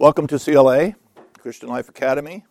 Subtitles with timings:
[0.00, 0.94] Welcome to CLA,
[1.40, 2.46] Christian Life Academy,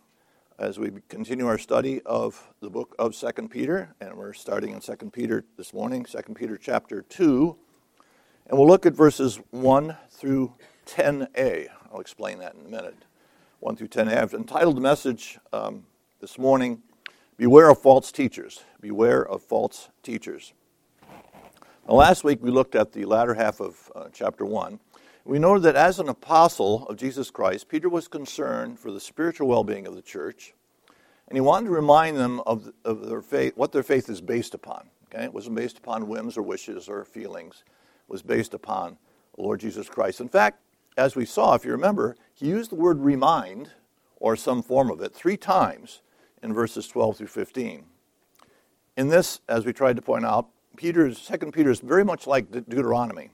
[0.59, 4.79] as we continue our study of the book of 2 Peter, and we're starting in
[4.79, 7.57] 2 Peter this morning, 2 Peter chapter 2,
[8.45, 10.53] and we'll look at verses 1 through
[10.85, 11.69] 10a.
[11.91, 13.05] I'll explain that in a minute.
[13.61, 14.15] 1 through 10a.
[14.15, 15.87] I've entitled the message um,
[16.21, 16.83] this morning,
[17.35, 18.63] Beware of False Teachers.
[18.79, 20.53] Beware of False Teachers.
[21.87, 24.79] Now, last week we looked at the latter half of uh, chapter 1
[25.25, 29.47] we know that as an apostle of Jesus Christ, Peter was concerned for the spiritual
[29.47, 30.53] well being of the church,
[31.27, 34.53] and he wanted to remind them of, of their faith, what their faith is based
[34.53, 34.89] upon.
[35.05, 35.25] Okay?
[35.25, 38.97] It wasn't based upon whims or wishes or feelings, it was based upon
[39.35, 40.21] the Lord Jesus Christ.
[40.21, 40.61] In fact,
[40.97, 43.71] as we saw, if you remember, he used the word remind
[44.17, 46.01] or some form of it three times
[46.41, 47.85] in verses 12 through 15.
[48.97, 52.51] In this, as we tried to point out, Peter's, 2 Peter is very much like
[52.51, 53.31] Deuteronomy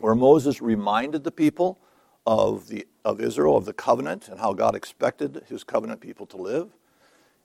[0.00, 1.78] where Moses reminded the people
[2.26, 6.36] of, the, of Israel of the covenant and how God expected his covenant people to
[6.36, 6.70] live.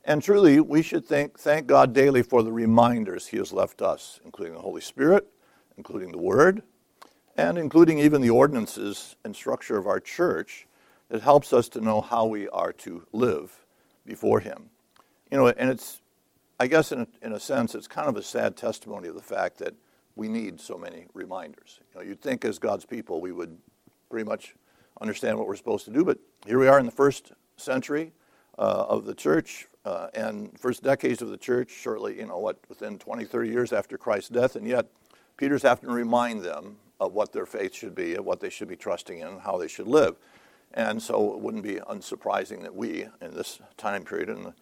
[0.04, 4.20] And truly, we should thank, thank God daily for the reminders he has left us,
[4.24, 5.28] including the Holy Spirit,
[5.78, 6.62] including the Word,
[7.36, 10.68] and including even the ordinances and structure of our church
[11.10, 13.66] that helps us to know how we are to live
[14.06, 14.70] before Him.
[15.32, 16.02] You know, and it's,
[16.60, 19.22] I guess in a, in a sense, it's kind of a sad testimony of the
[19.22, 19.74] fact that
[20.16, 21.80] we need so many reminders.
[21.94, 23.58] You know, you'd think as God's people we would
[24.10, 24.56] pretty much
[25.02, 28.14] understand what we're supposed to do, but here we are in the first century
[28.58, 32.58] uh, of the church uh, and first decades of the church, shortly, you know, what,
[32.70, 34.88] within 20, 30 years after Christ's death, and yet
[35.38, 38.70] Peter's having to remind them of what their faith should be, of what they should
[38.70, 40.16] be trusting in, how they should live.
[40.74, 44.54] And so it wouldn't be unsurprising that we, in this time period, in the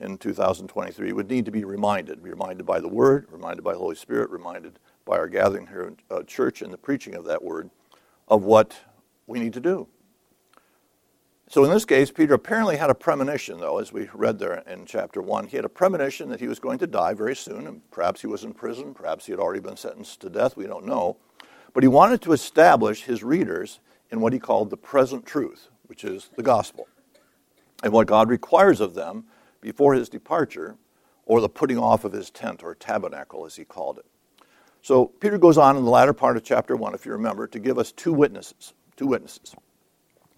[0.00, 3.78] in 2023 would need to be reminded, be reminded by the Word, reminded by the
[3.78, 7.42] Holy Spirit, reminded by our gathering here in uh, church and the preaching of that
[7.42, 7.70] word
[8.28, 8.76] of what
[9.26, 9.88] we need to do.
[11.48, 14.84] So in this case, Peter apparently had a premonition, though, as we read there in
[14.84, 15.46] chapter 1.
[15.46, 18.26] He had a premonition that he was going to die very soon, and perhaps he
[18.26, 21.16] was in prison, perhaps he had already been sentenced to death, we don't know.
[21.72, 23.80] But he wanted to establish his readers
[24.10, 26.86] in what he called the present truth, which is the gospel,
[27.82, 29.24] and what God requires of them
[29.62, 30.76] before his departure,
[31.24, 34.04] or the putting off of his tent or tabernacle, as he called it.
[34.88, 37.58] So Peter goes on in the latter part of chapter 1, if you remember, to
[37.58, 39.54] give us two witnesses, two witnesses,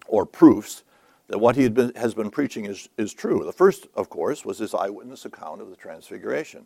[0.09, 0.83] or proofs
[1.29, 3.45] that what he been, has been preaching is, is true.
[3.45, 6.65] The first, of course, was his eyewitness account of the Transfiguration.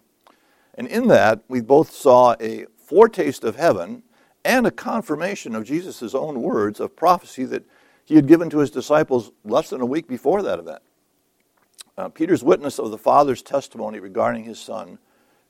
[0.74, 4.02] And in that, we both saw a foretaste of heaven
[4.44, 7.68] and a confirmation of Jesus' own words of prophecy that
[8.04, 10.82] he had given to his disciples less than a week before that event.
[12.00, 14.98] Uh, Peter's witness of the Father's testimony regarding his Son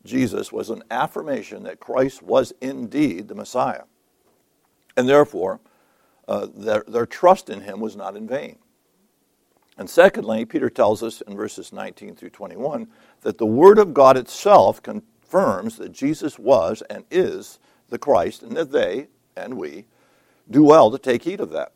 [0.05, 3.83] Jesus was an affirmation that Christ was indeed the Messiah.
[4.95, 5.59] And therefore,
[6.27, 8.57] uh, their, their trust in him was not in vain.
[9.77, 12.88] And secondly, Peter tells us in verses 19 through 21
[13.21, 18.55] that the Word of God itself confirms that Jesus was and is the Christ, and
[18.55, 19.85] that they, and we,
[20.49, 21.72] do well to take heed of that.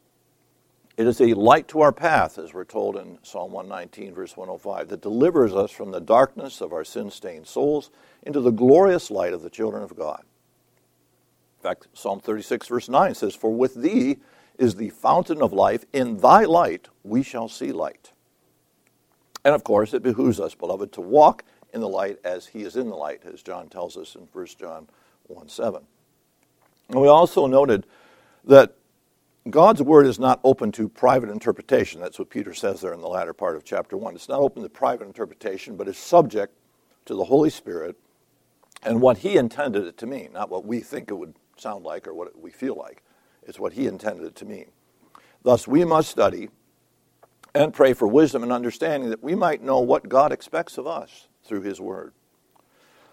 [0.99, 4.89] It is a light to our path, as we're told in Psalm 119, verse 105,
[4.89, 7.89] that delivers us from the darkness of our sin stained souls
[8.23, 10.23] into the glorious light of the children of God.
[11.57, 14.17] In fact, Psalm 36, verse 9 says, For with thee
[14.57, 15.85] is the fountain of life.
[15.93, 18.11] In thy light we shall see light.
[19.45, 22.75] And of course, it behooves us, beloved, to walk in the light as he is
[22.75, 24.89] in the light, as John tells us in 1 John
[25.27, 25.81] 1 7.
[26.89, 27.85] And we also noted
[28.43, 28.75] that
[29.47, 32.01] God's word is not open to private interpretation.
[32.01, 34.15] That's what Peter says there in the latter part of chapter 1.
[34.15, 36.53] It's not open to private interpretation, but is subject
[37.05, 37.95] to the Holy Spirit
[38.83, 42.07] and what he intended it to mean, not what we think it would sound like
[42.07, 43.01] or what we feel like.
[43.43, 44.71] It's what he intended it to mean.
[45.43, 46.49] Thus, we must study
[47.55, 51.27] and pray for wisdom and understanding that we might know what God expects of us
[51.43, 52.13] through his word.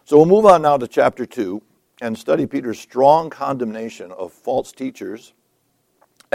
[0.04, 1.62] So we'll move on now to chapter 2
[2.00, 5.32] and study Peter's strong condemnation of false teachers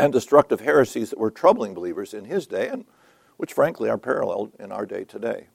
[0.01, 2.85] and destructive heresies that were troubling believers in his day and
[3.37, 5.47] which frankly are paralleled in our day today.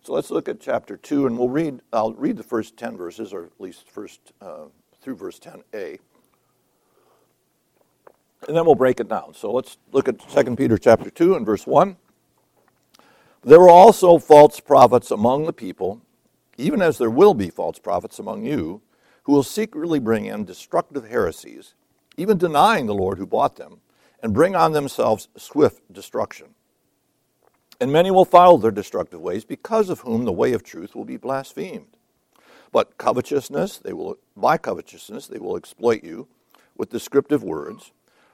[0.00, 3.34] So let's look at chapter 2 and we'll read I'll read the first 10 verses
[3.34, 4.64] or at least first uh,
[5.02, 5.98] through verse 10a.
[8.48, 9.34] And then we'll break it down.
[9.34, 11.96] So let's look at 2 Peter chapter 2 and verse 1.
[13.44, 16.00] There were also false prophets among the people,
[16.56, 18.80] even as there will be false prophets among you,
[19.24, 21.74] who will secretly bring in destructive heresies
[22.16, 23.80] even denying the Lord who bought them,
[24.22, 26.54] and bring on themselves swift destruction.
[27.80, 31.04] And many will follow their destructive ways, because of whom the way of truth will
[31.04, 31.96] be blasphemed.
[32.70, 36.28] But covetousness, they will by covetousness they will exploit you
[36.76, 37.92] with descriptive words.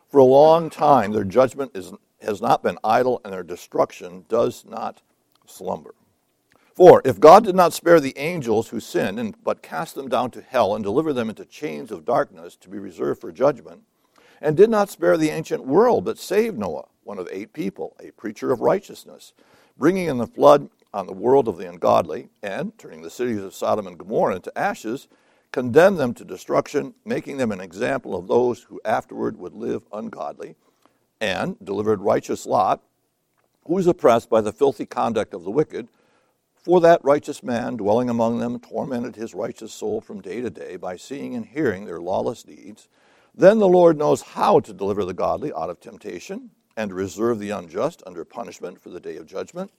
[0.08, 4.64] For a long time their judgment is has not been idle, and their destruction does
[4.64, 5.02] not
[5.46, 5.94] slumber.
[6.74, 10.42] For if God did not spare the angels who sinned, but cast them down to
[10.42, 13.82] hell and deliver them into chains of darkness to be reserved for judgment,
[14.40, 18.10] and did not spare the ancient world, but saved Noah, one of eight people, a
[18.12, 19.32] preacher of righteousness,
[19.76, 23.54] bringing in the flood on the world of the ungodly, and turning the cities of
[23.54, 25.08] Sodom and Gomorrah into ashes,
[25.52, 30.56] condemned them to destruction, making them an example of those who afterward would live ungodly,
[31.20, 32.82] and delivered righteous Lot,
[33.66, 35.88] who was oppressed by the filthy conduct of the wicked.
[36.54, 40.76] For that righteous man dwelling among them tormented his righteous soul from day to day
[40.76, 42.88] by seeing and hearing their lawless deeds.
[43.38, 47.38] Then the Lord knows how to deliver the godly out of temptation and to reserve
[47.38, 49.70] the unjust under punishment for the day of judgment,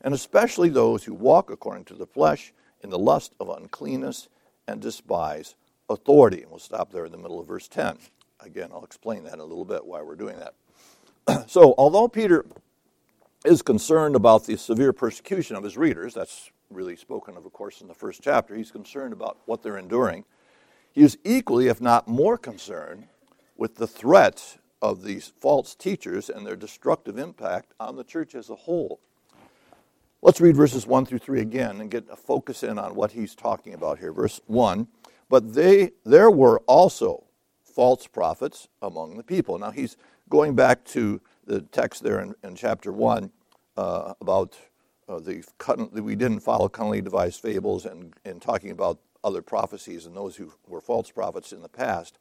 [0.00, 2.52] and especially those who walk according to the flesh
[2.84, 4.28] in the lust of uncleanness
[4.68, 5.56] and despise
[5.88, 6.42] authority.
[6.42, 7.98] And we'll stop there in the middle of verse 10.
[8.38, 11.50] Again, I'll explain that in a little bit why we're doing that.
[11.50, 12.46] so, although Peter
[13.44, 17.80] is concerned about the severe persecution of his readers, that's really spoken of, of course,
[17.80, 20.24] in the first chapter, he's concerned about what they're enduring.
[20.92, 23.06] He is equally, if not more, concerned
[23.56, 28.50] with the threat of these false teachers and their destructive impact on the church as
[28.50, 29.00] a whole.
[30.22, 33.34] Let's read verses 1 through 3 again and get a focus in on what he's
[33.34, 34.12] talking about here.
[34.12, 34.86] Verse 1
[35.28, 37.24] But they, there were also
[37.62, 39.58] false prophets among the people.
[39.58, 39.96] Now he's
[40.28, 43.30] going back to the text there in, in chapter 1
[43.76, 44.58] uh, about
[45.08, 45.42] uh, the,
[46.02, 50.52] we didn't follow cunningly devised fables and, and talking about other prophecies and those who
[50.66, 52.18] were false prophets in the past.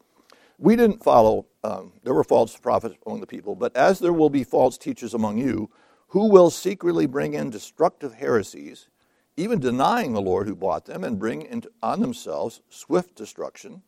[0.57, 4.29] We didn't follow, um, there were false prophets among the people, but as there will
[4.29, 5.69] be false teachers among you
[6.09, 8.89] who will secretly bring in destructive heresies,
[9.37, 13.83] even denying the Lord who bought them, and bring into, on themselves swift destruction.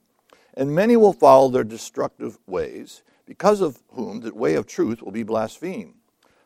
[0.53, 5.11] And many will follow their destructive ways, because of whom the way of truth will
[5.11, 5.95] be blasphemed.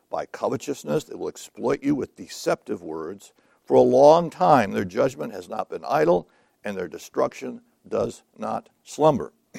[0.09, 3.33] By covetousness, they will exploit you with deceptive words.
[3.65, 6.29] For a long time, their judgment has not been idle,
[6.65, 9.31] and their destruction does not slumber.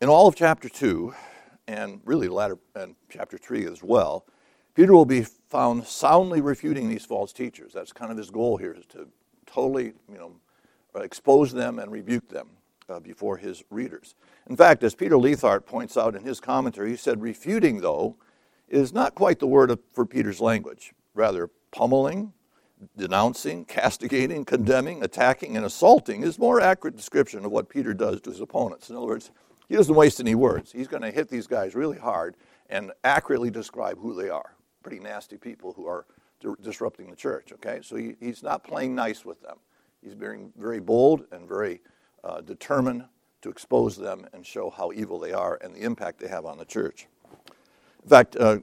[0.00, 1.14] In all of chapter 2,
[1.68, 4.24] and really latter and chapter 3 as well,
[4.74, 7.72] Peter will be found soundly refuting these false teachers.
[7.72, 9.08] That's kind of his goal here, is to
[9.46, 10.32] totally, you know,
[10.94, 12.48] expose them and rebuke them
[12.88, 14.14] uh, before his readers.
[14.48, 18.16] In fact, as Peter Leithart points out in his commentary, he said, refuting, though,
[18.68, 20.94] is not quite the word for Peter's language.
[21.14, 22.32] Rather, pummeling,
[22.96, 28.30] denouncing, castigating, condemning, attacking, and assaulting is more accurate description of what Peter does to
[28.30, 28.90] his opponents.
[28.90, 29.30] In other words,
[29.68, 30.72] he doesn't waste any words.
[30.72, 32.36] He's going to hit these guys really hard
[32.70, 34.54] and accurately describe who they are.
[34.82, 36.06] Pretty nasty people who are
[36.40, 37.80] di- disrupting the church, okay?
[37.82, 39.58] So he, he's not playing nice with them.
[40.02, 41.80] He's being very bold and very
[42.24, 43.04] uh, determined
[43.42, 46.58] to expose them and show how evil they are and the impact they have on
[46.58, 47.06] the church.
[48.02, 48.58] In fact, uh,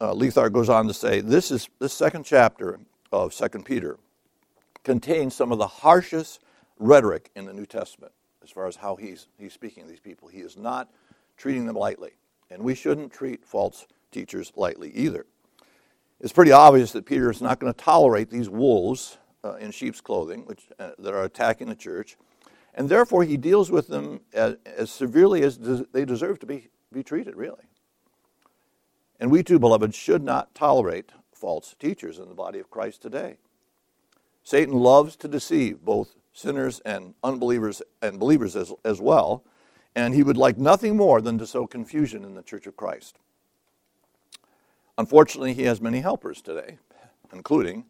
[0.00, 2.80] uh, Leithart goes on to say this is this second chapter
[3.12, 3.98] of Second Peter
[4.82, 6.40] contains some of the harshest
[6.78, 8.12] rhetoric in the New Testament
[8.42, 10.28] as far as how he's, he's speaking to these people.
[10.28, 10.90] He is not
[11.36, 12.10] treating them lightly.
[12.50, 15.26] And we shouldn't treat false teachers lightly either.
[16.20, 20.00] It's pretty obvious that Peter is not going to tolerate these wolves uh, in sheep's
[20.00, 22.16] clothing which, uh, that are attacking the church.
[22.74, 26.68] And therefore, he deals with them as, as severely as des- they deserve to be,
[26.92, 27.64] be treated, really.
[29.20, 31.12] And we too, beloved, should not tolerate
[31.44, 33.36] false teachers in the body of Christ today.
[34.44, 39.44] Satan loves to deceive both sinners and unbelievers and believers as, as well.
[39.94, 43.18] And he would like nothing more than to sow confusion in the church of Christ.
[44.96, 46.78] Unfortunately, he has many helpers today,
[47.30, 47.84] including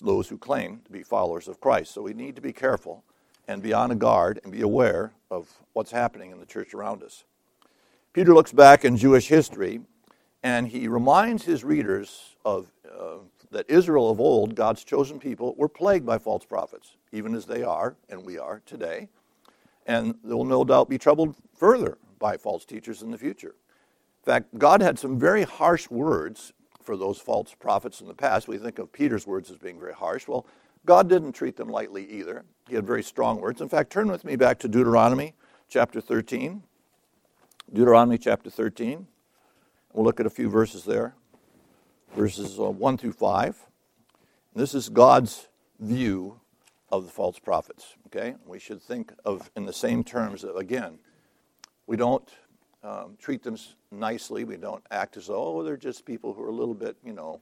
[0.00, 1.92] those who claim to be followers of Christ.
[1.92, 3.04] So we need to be careful
[3.46, 7.24] and be on guard and be aware of what's happening in the church around us.
[8.14, 9.82] Peter looks back in Jewish history
[10.44, 13.16] and he reminds his readers of uh,
[13.50, 17.62] that Israel of old, God's chosen people, were plagued by false prophets, even as they
[17.62, 19.08] are and we are today.
[19.86, 23.54] And they will no doubt be troubled further by false teachers in the future.
[24.26, 28.46] In fact, God had some very harsh words for those false prophets in the past.
[28.46, 30.28] We think of Peter's words as being very harsh.
[30.28, 30.46] Well,
[30.84, 32.44] God didn't treat them lightly either.
[32.68, 33.62] He had very strong words.
[33.62, 35.34] In fact, turn with me back to Deuteronomy
[35.70, 36.62] chapter 13.
[37.72, 39.06] Deuteronomy chapter 13.
[39.94, 41.14] We'll look at a few verses there
[42.14, 43.56] verses uh, 1 through 5.
[44.54, 45.48] This is God's
[45.80, 46.40] view
[46.90, 47.94] of the false prophets.
[48.06, 48.34] Okay?
[48.44, 50.98] We should think of in the same terms again,
[51.86, 52.28] we don't
[52.82, 53.56] um, treat them
[53.90, 54.44] nicely.
[54.44, 57.12] We don't act as though, oh, they're just people who are a little bit, you
[57.12, 57.40] know,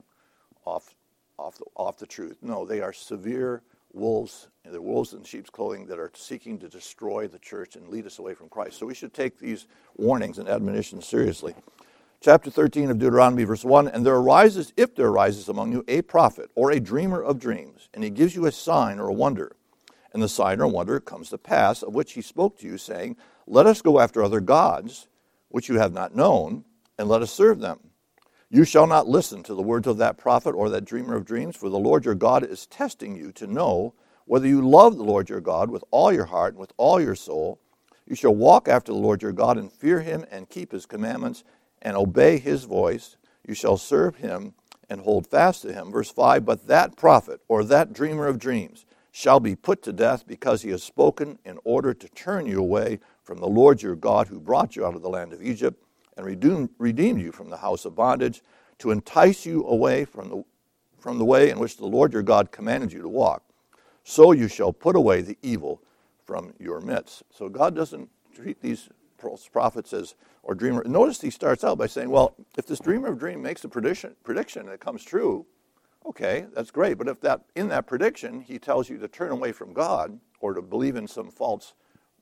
[0.65, 0.95] off,
[1.39, 2.39] off, the, off the truth.
[2.43, 7.29] No, they are severe wolves, they're wolves in sheep's clothing that are seeking to destroy
[7.29, 8.79] the church and lead us away from Christ.
[8.79, 9.67] So we should take these
[9.97, 11.55] warnings and admonitions seriously.
[12.23, 16.03] Chapter 13 of Deuteronomy, verse 1 And there arises, if there arises among you, a
[16.03, 19.57] prophet or a dreamer of dreams, and he gives you a sign or a wonder.
[20.13, 23.17] And the sign or wonder comes to pass, of which he spoke to you, saying,
[23.49, 25.09] Let us go after other gods,
[25.49, 26.65] which you have not known,
[26.97, 27.81] and let us serve them.
[28.49, 31.57] You shall not listen to the words of that prophet or that dreamer of dreams,
[31.57, 33.95] for the Lord your God is testing you to know
[34.27, 37.17] whether you love the Lord your God with all your heart and with all your
[37.17, 37.59] soul.
[38.07, 41.43] You shall walk after the Lord your God and fear him and keep his commandments
[41.83, 43.17] and obey his voice.
[43.47, 44.55] You shall serve him
[44.89, 45.91] and hold fast to him.
[45.91, 50.27] Verse 5 But that prophet or that dreamer of dreams shall be put to death
[50.27, 54.29] because he has spoken in order to turn you away from the Lord your God
[54.29, 55.83] who brought you out of the land of Egypt
[56.17, 58.43] and redeemed you from the house of bondage,
[58.79, 60.45] to entice you away from the,
[60.99, 63.43] from the way in which the Lord your God commanded you to walk.
[64.05, 65.81] So you shall put away the evil
[66.25, 67.23] from your midst.
[67.31, 68.89] So God doesn't treat these
[69.53, 70.83] prophets says, or dreamer.
[70.85, 74.17] Notice he starts out by saying, "Well, if this dreamer of dream makes a prediction,
[74.25, 75.47] prediction and it comes true,
[76.07, 76.99] okay, that's great.
[76.99, 80.55] But if that in that prediction he tells you to turn away from God or
[80.55, 81.75] to believe in some false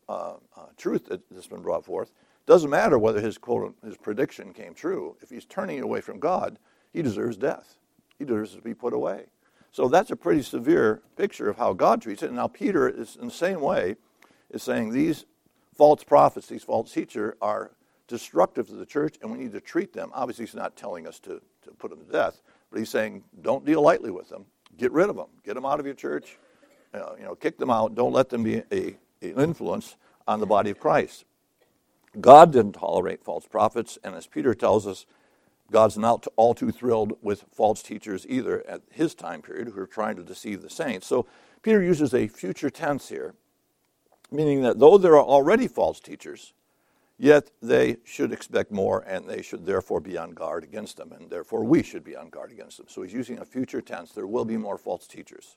[0.08, 2.12] uh, uh, truth that has been brought forth,
[2.46, 5.16] doesn't matter whether his quote his prediction came true.
[5.20, 6.58] If he's turning away from God,
[6.92, 7.76] he deserves death.
[8.18, 9.26] He deserves to be put away.
[9.72, 12.26] So that's a pretty severe picture of how God treats it.
[12.26, 13.96] And now Peter is in the same way
[14.50, 15.26] is saying these
[15.80, 17.70] false prophets, these false teachers are
[18.06, 20.10] destructive to the church and we need to treat them.
[20.12, 23.64] Obviously he's not telling us to, to put them to death, but he's saying don't
[23.64, 24.44] deal lightly with them.
[24.76, 25.28] Get rid of them.
[25.42, 26.36] Get them out of your church.
[26.92, 27.94] Uh, you know, kick them out.
[27.94, 29.96] Don't let them be a, an influence
[30.28, 31.24] on the body of Christ.
[32.20, 35.06] God didn't tolerate false prophets, and as Peter tells us,
[35.72, 39.86] God's not all too thrilled with false teachers either at his time period who are
[39.86, 41.06] trying to deceive the saints.
[41.06, 41.24] So
[41.62, 43.34] Peter uses a future tense here,
[44.30, 46.52] meaning that though there are already false teachers,
[47.18, 51.30] yet they should expect more and they should therefore be on guard against them, and
[51.30, 52.86] therefore we should be on guard against them.
[52.88, 54.12] So he's using a future tense.
[54.12, 55.56] There will be more false teachers,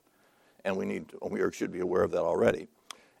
[0.64, 2.68] and we need we should be aware of that already.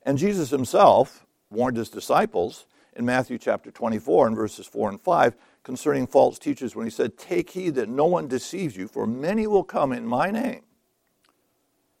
[0.02, 5.34] And Jesus himself warned his disciples in Matthew chapter 24 and verses 4 and 5
[5.62, 9.46] concerning false teachers when he said, Take heed that no one deceives you, for many
[9.46, 10.62] will come in my name.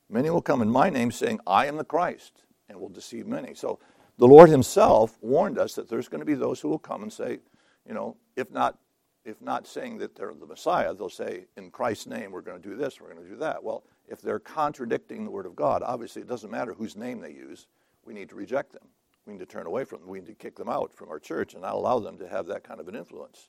[0.08, 3.54] Many will come in my name saying, I am the Christ, and will deceive many.
[3.54, 3.78] So
[4.18, 7.12] the Lord himself warned us that there's going to be those who will come and
[7.12, 7.38] say,
[7.86, 8.78] you know, if not
[9.24, 12.68] if not saying that they're the Messiah, they'll say, in Christ's name, we're going to
[12.68, 13.64] do this, we're going to do that.
[13.64, 17.32] Well, if they're contradicting the Word of God, obviously it doesn't matter whose name they
[17.32, 17.66] use,
[18.04, 18.86] we need to reject them.
[19.26, 20.10] We need to turn away from them.
[20.10, 22.46] We need to kick them out from our church and not allow them to have
[22.48, 23.48] that kind of an influence.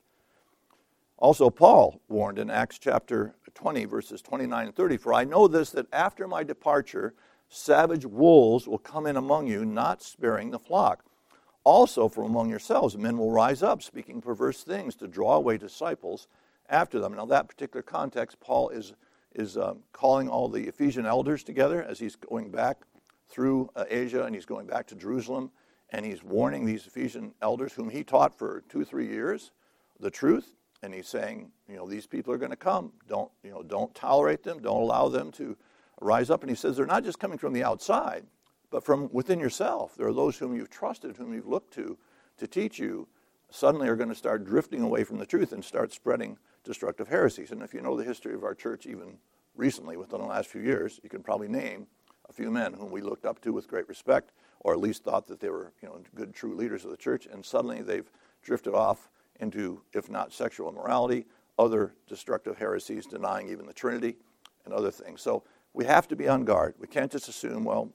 [1.18, 5.70] Also, Paul warned in Acts chapter 20, verses 29 and 30 For I know this,
[5.70, 7.14] that after my departure,
[7.48, 11.04] savage wolves will come in among you, not sparing the flock.
[11.64, 16.28] Also, from among yourselves, men will rise up, speaking perverse things to draw away disciples
[16.68, 17.14] after them.
[17.14, 18.94] Now, that particular context, Paul is,
[19.34, 22.78] is um, calling all the Ephesian elders together as he's going back
[23.28, 25.50] through uh, Asia and he's going back to Jerusalem
[25.90, 29.52] and he's warning these Ephesian elders, whom he taught for two, three years,
[30.00, 30.54] the truth.
[30.82, 32.92] And he's saying, you know, these people are going to come.
[33.08, 34.60] Don't, you know, don't tolerate them.
[34.60, 35.56] Don't allow them to
[36.00, 36.42] rise up.
[36.42, 38.24] And he says they're not just coming from the outside,
[38.70, 39.94] but from within yourself.
[39.96, 41.98] There are those whom you've trusted, whom you've looked to
[42.38, 43.08] to teach you,
[43.50, 47.50] suddenly are going to start drifting away from the truth and start spreading destructive heresies.
[47.50, 49.18] And if you know the history of our church, even
[49.54, 51.86] recently, within the last few years, you can probably name
[52.28, 55.26] a few men whom we looked up to with great respect or at least thought
[55.28, 58.10] that they were you know, good, true leaders of the church, and suddenly they've
[58.42, 61.24] drifted off into, if not sexual immorality,
[61.58, 64.16] other destructive heresies, denying even the Trinity
[64.64, 65.22] and other things.
[65.22, 65.44] So
[65.76, 66.74] we have to be on guard.
[66.78, 67.92] We can't just assume, well,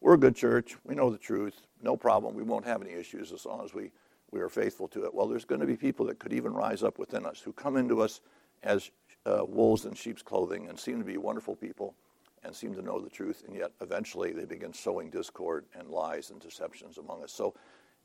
[0.00, 3.30] we're a good church, we know the truth, no problem, we won't have any issues
[3.30, 3.92] as long as we,
[4.30, 5.12] we are faithful to it.
[5.12, 7.76] Well, there's going to be people that could even rise up within us who come
[7.76, 8.22] into us
[8.62, 8.90] as
[9.26, 11.94] uh, wolves in sheep's clothing and seem to be wonderful people
[12.42, 16.30] and seem to know the truth, and yet eventually they begin sowing discord and lies
[16.30, 17.32] and deceptions among us.
[17.32, 17.54] So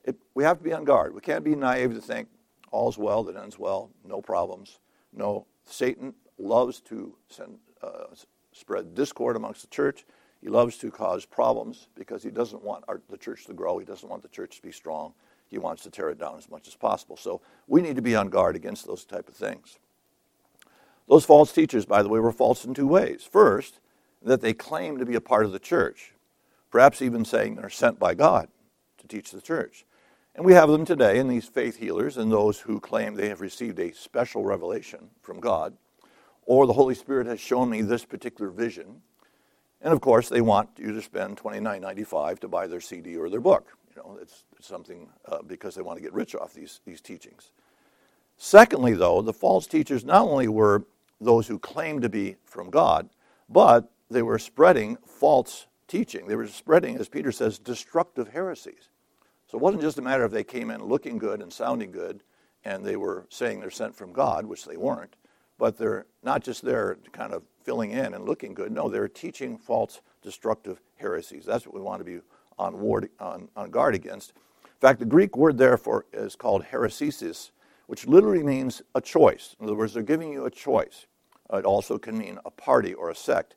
[0.03, 1.15] it, we have to be on guard.
[1.15, 2.27] We can't be naive to think
[2.71, 4.79] all's well that ends well, no problems.
[5.13, 8.07] No, Satan loves to send, uh,
[8.55, 10.05] spread discord amongst the church.
[10.41, 13.77] He loves to cause problems because he doesn't want our, the church to grow.
[13.77, 15.13] He doesn't want the church to be strong.
[15.47, 17.17] He wants to tear it down as much as possible.
[17.17, 19.79] So we need to be on guard against those type of things.
[21.07, 23.27] Those false teachers, by the way, were false in two ways.
[23.29, 23.79] First,
[24.23, 26.13] that they claim to be a part of the church,
[26.71, 28.47] perhaps even saying they're sent by God
[28.97, 29.85] to teach the church.
[30.35, 33.39] And we have them today in these faith healers and those who claim they have
[33.39, 35.77] received a special revelation from God,
[36.45, 39.01] or the Holy Spirit has shown me this particular vision.
[39.81, 43.41] And of course, they want you to spend $29.95 to buy their CD or their
[43.41, 43.67] book.
[43.95, 47.01] You know, it's, it's something uh, because they want to get rich off these, these
[47.01, 47.51] teachings.
[48.37, 50.83] Secondly, though, the false teachers not only were
[51.21, 53.09] those who claimed to be from God,
[53.49, 56.27] but they were spreading false teaching.
[56.27, 58.89] They were spreading, as Peter says, destructive heresies.
[59.47, 62.21] So it wasn't just a matter of they came in looking good and sounding good
[62.65, 65.15] and they were saying they're sent from God, which they weren't,
[65.57, 68.71] but they're not just there kind of filling in and looking good.
[68.71, 71.45] No, they're teaching false, destructive heresies.
[71.45, 72.19] That's what we want to be
[72.57, 74.33] on, ward, on, on guard against.
[74.63, 77.51] In fact, the Greek word therefore is called heresesis,
[77.87, 79.55] which literally means a choice.
[79.59, 81.07] In other words, they're giving you a choice.
[81.53, 83.55] It also can mean a party or a sect.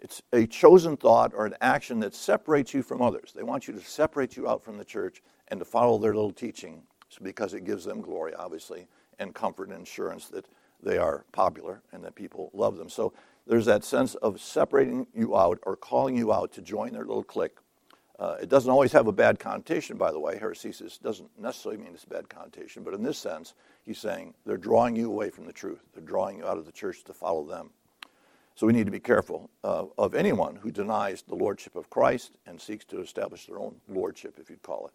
[0.00, 3.32] It's a chosen thought or an action that separates you from others.
[3.34, 6.32] They want you to separate you out from the church and to follow their little
[6.32, 6.82] teaching
[7.22, 8.86] because it gives them glory, obviously,
[9.18, 10.46] and comfort and assurance that
[10.82, 12.88] they are popular and that people love them.
[12.88, 13.12] So
[13.46, 17.24] there's that sense of separating you out or calling you out to join their little
[17.24, 17.56] clique.
[18.18, 20.38] Uh, it doesn't always have a bad connotation, by the way.
[20.38, 23.54] Heresesis doesn't necessarily mean it's a bad connotation, but in this sense,
[23.86, 25.80] he's saying they're drawing you away from the truth.
[25.94, 27.70] They're drawing you out of the church to follow them.
[28.54, 32.32] So we need to be careful uh, of anyone who denies the lordship of Christ
[32.46, 34.92] and seeks to establish their own lordship, if you'd call it.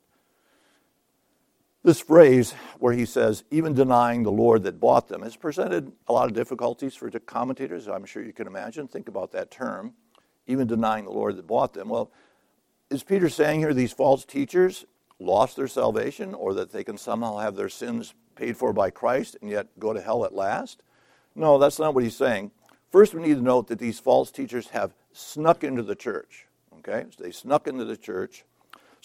[1.85, 6.13] This phrase, where he says, even denying the Lord that bought them, has presented a
[6.13, 8.87] lot of difficulties for commentators, I'm sure you can imagine.
[8.87, 9.93] Think about that term,
[10.47, 11.89] even denying the Lord that bought them.
[11.89, 12.09] Well,
[12.89, 14.85] is Peter saying here these false teachers
[15.19, 19.37] lost their salvation or that they can somehow have their sins paid for by Christ
[19.39, 20.81] and yet go to hell at last?
[21.35, 22.49] No, that's not what he's saying.
[22.91, 26.47] First, we need to note that these false teachers have snuck into the church.
[26.79, 27.05] Okay?
[27.15, 28.43] So they snuck into the church.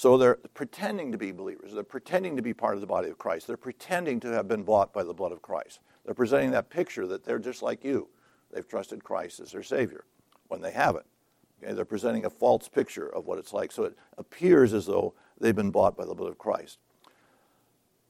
[0.01, 1.75] So they're pretending to be believers.
[1.75, 3.47] They're pretending to be part of the body of Christ.
[3.47, 5.81] They're pretending to have been bought by the blood of Christ.
[6.07, 8.09] They're presenting that picture that they're just like you.
[8.51, 10.07] They've trusted Christ as their Savior
[10.49, 11.05] when they haven't.
[11.63, 11.75] Okay?
[11.75, 13.71] They're presenting a false picture of what it's like.
[13.73, 16.79] So it appears as though they've been bought by the blood of Christ.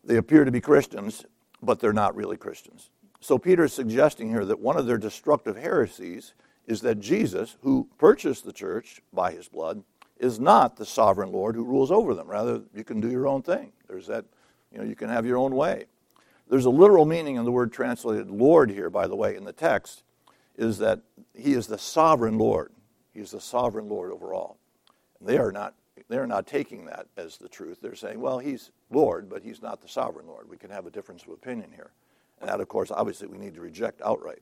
[0.05, 1.27] They appear to be Christians,
[1.61, 2.91] but they're not really Christians.
[3.19, 6.35] So Peter is suggesting here that one of their destructive heresies
[6.69, 9.83] is that Jesus, who purchased the church by his blood,
[10.21, 12.29] is not the sovereign Lord who rules over them.
[12.29, 13.73] Rather, you can do your own thing.
[13.89, 14.27] There's that,
[14.71, 15.87] you know, you can have your own way.
[16.49, 19.53] There's a literal meaning in the word translated Lord here, by the way, in the
[19.53, 20.03] text,
[20.57, 21.01] is that
[21.35, 22.71] he is the sovereign Lord.
[23.15, 24.59] He's the sovereign Lord over all.
[25.19, 25.75] And They are not
[26.09, 27.79] they are not taking that as the truth.
[27.81, 30.49] They're saying, well, he's Lord, but he's not the sovereign Lord.
[30.49, 31.93] We can have a difference of opinion here.
[32.41, 34.41] And that, of course, obviously we need to reject outright.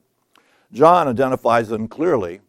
[0.73, 2.41] John identifies them clearly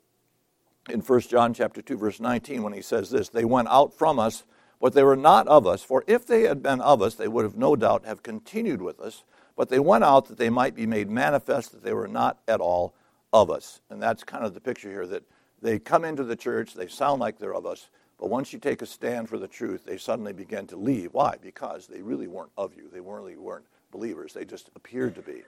[0.90, 4.20] in 1 John chapter 2 verse 19 when he says this, they went out from
[4.20, 4.44] us,
[4.80, 7.44] but they were not of us, for if they had been of us, they would
[7.44, 9.24] have no doubt have continued with us,
[9.56, 12.62] but they went out that they might be made manifest that they were not at
[12.62, 12.94] all
[13.34, 13.82] of us.
[13.90, 15.24] And that's kind of the picture here that
[15.62, 17.90] they come into the church, they sound like they're of us,
[18.20, 21.14] but once you take a stand for the truth, they suddenly begin to leave.
[21.14, 21.36] Why?
[21.42, 22.90] Because they really weren't of you.
[22.92, 24.34] They really weren't believers.
[24.34, 25.44] They just appeared to be.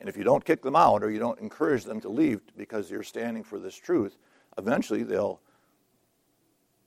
[0.00, 2.90] And if you don't kick them out or you don't encourage them to leave because
[2.90, 4.16] you're standing for this truth,
[4.58, 5.40] eventually they'll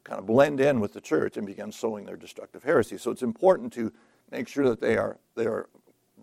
[0.04, 2.98] kind of blend in with the church and begin sowing their destructive heresy.
[2.98, 3.92] So it's important to
[4.32, 5.70] make sure that they are, they are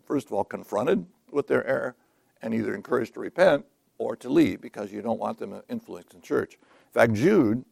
[0.07, 1.94] first of all, confronted with their error
[2.42, 3.64] and either encouraged to repent
[3.98, 6.54] or to leave because you don't want them to influence the church.
[6.54, 7.64] In fact, Jude,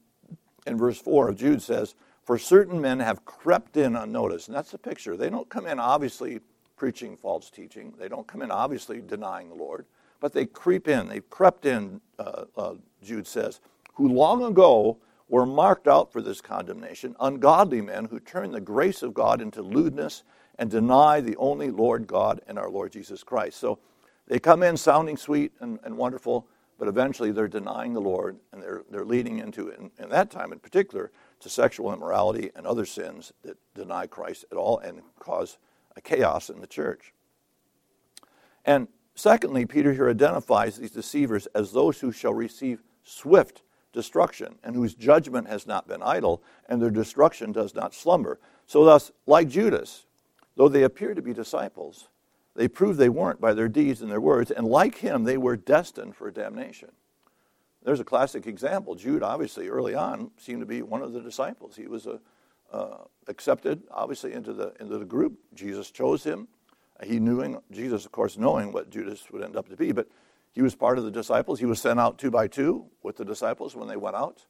[0.67, 4.49] in verse 4 of Jude, says, For certain men have crept in unnoticed.
[4.49, 5.17] And that's the picture.
[5.17, 6.41] They don't come in obviously
[6.77, 7.95] preaching false teaching.
[7.99, 9.87] They don't come in obviously denying the Lord,
[10.21, 11.09] but they creep in.
[11.09, 13.61] They've crept in, uh, uh, Jude says,
[13.95, 19.03] who long ago were marked out for this condemnation, ungodly men who turn the grace
[19.03, 20.25] of God into lewdness
[20.59, 23.59] and deny the only Lord God and our Lord Jesus Christ.
[23.59, 23.79] So
[24.27, 26.47] they come in sounding sweet and, and wonderful,
[26.79, 30.53] but eventually they're denying the Lord and they're, they're leading into, in, in that time
[30.53, 31.11] in particular,
[31.41, 35.59] to sexual immorality and other sins that deny Christ at all and cause
[35.97, 37.13] a chaos in the church.
[38.65, 43.63] And secondly, Peter here identifies these deceivers as those who shall receive swift
[43.93, 48.39] destruction and whose judgment has not been idle and their destruction does not slumber.
[48.67, 50.07] So, thus, like Judas,
[50.57, 52.09] though they appear to be disciples,
[52.55, 55.57] they prove they weren't by their deeds and their words, and like him, they were
[55.57, 56.91] destined for damnation.
[57.83, 58.95] There's a classic example.
[58.95, 61.77] Jude, obviously, early on, seemed to be one of the disciples.
[61.77, 62.21] He was a,
[62.73, 65.35] uh, accepted, obviously, into the, into the group.
[65.55, 66.47] Jesus chose him.
[67.03, 70.07] He knew, Jesus, of course, knowing what Judas would end up to be, but
[70.53, 71.61] he was part of the disciples.
[71.61, 74.47] He was sent out two by two with the disciples when they went out.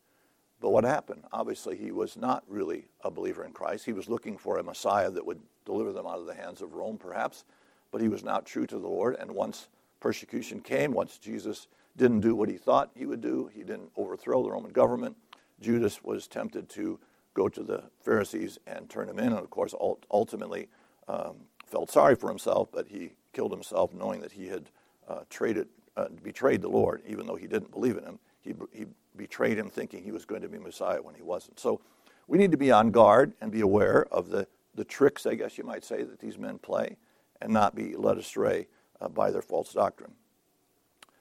[0.60, 1.24] But what happened?
[1.32, 3.84] Obviously, he was not really a believer in Christ.
[3.84, 6.74] He was looking for a Messiah that would deliver them out of the hands of
[6.74, 7.44] Rome, perhaps,
[7.90, 9.16] but he was not true to the Lord.
[9.18, 9.68] And once
[10.00, 14.42] persecution came, once Jesus didn't do what he thought he would do, he didn't overthrow
[14.42, 15.16] the Roman government,
[15.60, 16.98] Judas was tempted to
[17.34, 19.74] go to the Pharisees and turn him in, and of course,
[20.10, 20.68] ultimately
[21.08, 21.36] um,
[21.66, 24.68] felt sorry for himself, but he killed himself knowing that he had
[25.08, 28.18] uh, traded, uh, betrayed the Lord, even though he didn't believe in him.
[28.40, 31.60] He, he betrayed him thinking he was going to be Messiah when he wasn't.
[31.60, 31.80] So
[32.26, 35.58] we need to be on guard and be aware of the, the tricks, I guess
[35.58, 36.96] you might say, that these men play
[37.40, 38.68] and not be led astray
[39.00, 40.12] uh, by their false doctrine.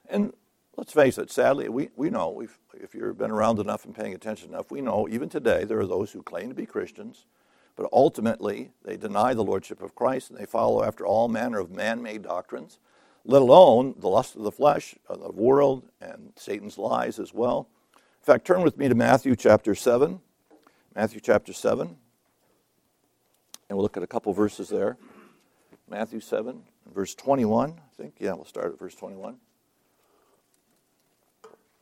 [0.10, 0.34] And
[0.78, 2.42] let's face it, sadly, we, we know,
[2.74, 5.88] if you've been around enough and paying attention enough, we know even today there are
[5.88, 7.26] those who claim to be Christians,
[7.76, 11.72] but ultimately they deny the Lordship of Christ and they follow after all manner of
[11.72, 12.80] man made doctrines,
[13.26, 17.68] let alone the lust of the flesh, of the world, and Satan's lies as well.
[17.96, 20.20] In fact, turn with me to Matthew chapter 7.
[20.96, 21.88] Matthew chapter 7.
[23.70, 24.98] And we'll look at a couple verses there.
[25.90, 26.62] Matthew 7,
[26.94, 28.16] verse 21, I think.
[28.20, 29.38] Yeah, we'll start at verse 21.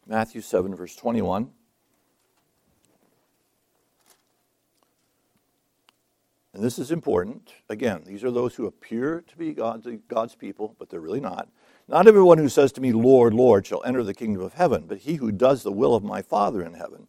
[0.08, 1.52] Matthew 7, verse 21.
[6.60, 7.54] And this is important.
[7.70, 11.48] Again, these are those who appear to be God's, God's people, but they're really not.
[11.88, 14.98] Not everyone who says to me, Lord, Lord, shall enter the kingdom of heaven, but
[14.98, 17.08] he who does the will of my Father in heaven.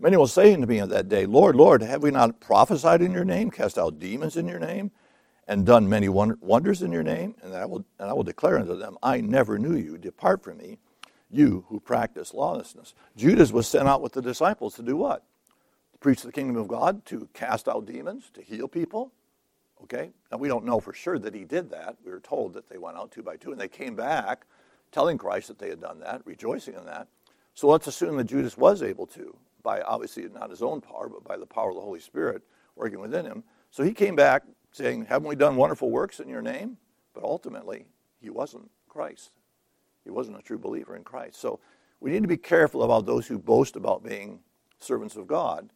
[0.00, 3.12] Many will say unto me in that day, Lord, Lord, have we not prophesied in
[3.12, 4.90] your name, cast out demons in your name,
[5.46, 7.36] and done many wonders in your name?
[7.44, 9.98] And I will, and I will declare unto them, I never knew you.
[9.98, 10.78] Depart from me,
[11.30, 12.94] you who practice lawlessness.
[13.16, 15.22] Judas was sent out with the disciples to do what?
[16.00, 19.12] Preach the kingdom of God, to cast out demons, to heal people.
[19.82, 20.10] Okay?
[20.30, 21.96] And we don't know for sure that he did that.
[22.04, 24.46] We were told that they went out two by two, and they came back
[24.92, 27.06] telling Christ that they had done that, rejoicing in that.
[27.54, 31.24] So let's assume that Judas was able to by obviously not his own power, but
[31.24, 32.42] by the power of the Holy Spirit
[32.76, 33.44] working within him.
[33.70, 36.78] So he came back saying, Haven't we done wonderful works in your name?
[37.12, 37.86] But ultimately,
[38.20, 39.32] he wasn't Christ.
[40.04, 41.40] He wasn't a true believer in Christ.
[41.40, 41.60] So
[42.00, 44.40] we need to be careful about those who boast about being
[44.78, 45.68] servants of God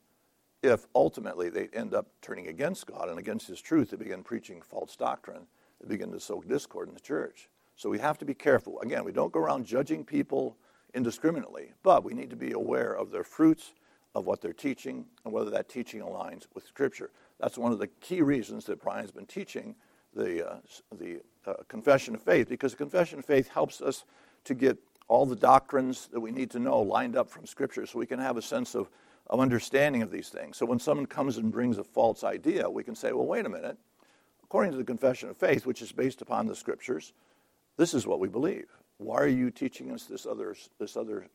[0.65, 3.91] if ultimately they end up turning against God and against His truth.
[3.91, 5.47] They begin preaching false doctrine.
[5.81, 7.49] They begin to sow discord in the church.
[7.77, 8.81] So we have to be careful.
[8.81, 10.57] Again, we don't go around judging people
[10.95, 13.73] indiscriminately, but we need to be aware of their fruits,
[14.15, 17.11] of what they're teaching, and whether that teaching aligns with Scripture.
[17.41, 19.75] That's one of the key reasons that Brian's been teaching
[20.15, 20.57] the, uh,
[20.97, 24.05] the uh, confession of faith, because the confession of faith helps us
[24.45, 27.99] to get all the doctrines that we need to know lined up from Scripture so
[27.99, 28.89] we can have a sense of,
[29.29, 30.57] of understanding of these things.
[30.57, 33.49] So when someone comes and brings a false idea, we can say, well, wait a
[33.49, 33.79] minute.
[34.43, 37.13] According to the confession of faith, which is based upon the Scriptures,
[37.77, 38.67] this is what we believe
[38.99, 41.27] why are you teaching us this other, this other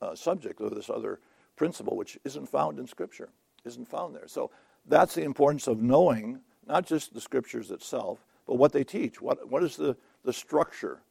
[0.00, 1.20] uh, subject or this other
[1.56, 3.28] principle which isn't found in Scripture,
[3.64, 4.26] isn't found there?
[4.26, 4.50] So
[4.86, 9.20] that's the importance of knowing not just the Scriptures itself, but what they teach.
[9.20, 11.02] What, what is the, the structure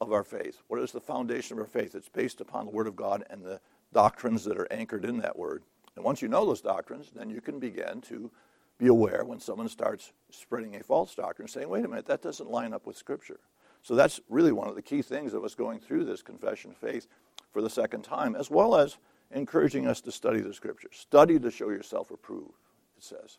[0.00, 0.62] of our faith?
[0.68, 1.94] What is the foundation of our faith?
[1.94, 3.60] It's based upon the Word of God and the
[3.92, 5.62] doctrines that are anchored in that Word.
[5.96, 8.30] And once you know those doctrines, then you can begin to
[8.78, 12.50] be aware when someone starts spreading a false doctrine, saying, wait a minute, that doesn't
[12.50, 13.40] line up with Scripture.
[13.82, 16.76] So that's really one of the key things of us going through this confession of
[16.76, 17.06] faith
[17.52, 18.98] for the second time, as well as
[19.30, 20.96] encouraging us to study the scriptures.
[20.96, 22.58] Study to show yourself approved,
[22.96, 23.38] it says.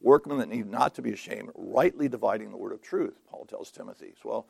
[0.00, 3.70] Workmen that need not to be ashamed, rightly dividing the word of truth, Paul tells
[3.70, 4.14] Timothy.
[4.24, 4.46] Well,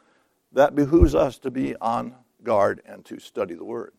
[0.52, 3.92] that behooves us to be on guard and to study the word.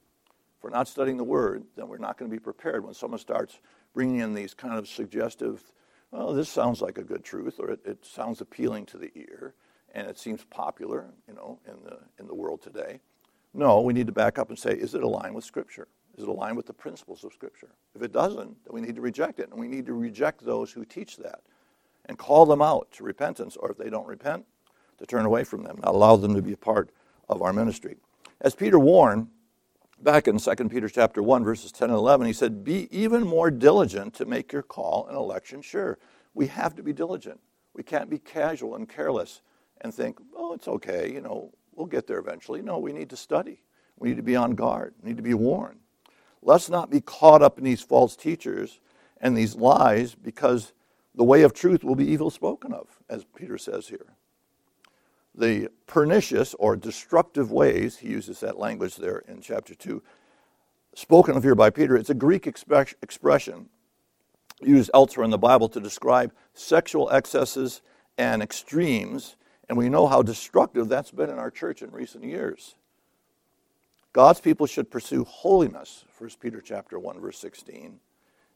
[0.63, 3.19] If we're not studying the word, then we're not going to be prepared when someone
[3.19, 3.60] starts
[3.93, 5.62] bringing in these kind of suggestive,
[6.10, 9.56] well, this sounds like a good truth, or it, it sounds appealing to the ear
[9.93, 13.02] and it seems popular, you know, in the, in the world today.
[13.54, 15.89] No, we need to back up and say, is it aligned with Scripture?
[16.17, 17.71] Is it aligned with the principles of Scripture?
[17.93, 19.49] If it doesn't, then we need to reject it.
[19.52, 21.41] And we need to reject those who teach that
[22.06, 24.45] and call them out to repentance, or if they don't repent,
[24.99, 26.89] to turn away from them, not allow them to be a part
[27.28, 27.97] of our ministry.
[28.39, 29.28] As Peter warned
[30.04, 33.50] back in 2 Peter chapter 1, verses 10 and 11, he said, Be even more
[33.50, 35.98] diligent to make your call and election sure.
[36.34, 37.39] We have to be diligent.
[37.74, 39.42] We can't be casual and careless
[39.82, 42.62] and think, oh, it's okay, you know, we'll get there eventually.
[42.62, 43.63] No, we need to study.
[43.98, 44.94] We need to be on guard.
[45.02, 45.80] We need to be warned.
[46.42, 48.80] Let's not be caught up in these false teachers
[49.22, 50.74] and these lies because
[51.16, 54.16] the way of truth will be evil spoken of, as Peter says here.
[55.36, 60.02] The pernicious or destructive ways, he uses that language there in chapter 2,
[60.96, 63.69] spoken of here by Peter, it's a Greek expression
[64.62, 67.82] used elsewhere in the Bible to describe sexual excesses
[68.17, 69.36] and extremes
[69.69, 72.76] and we know how destructive that's been in our church in recent years.
[74.12, 78.00] God's people should pursue holiness, 1 Peter chapter 1 verse 16,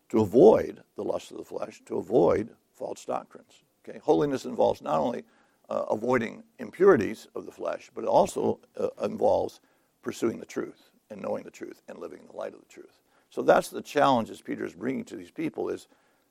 [0.09, 3.63] to avoid the lust of the flesh, to avoid false doctrines.
[3.87, 3.99] Okay?
[3.99, 5.23] Holiness involves not only
[5.69, 9.59] uh, avoiding impurities of the flesh, but it also uh, involves
[10.01, 13.01] pursuing the truth and knowing the truth and living in the light of the truth.
[13.29, 15.87] So that's the challenge Peter is bringing to these people is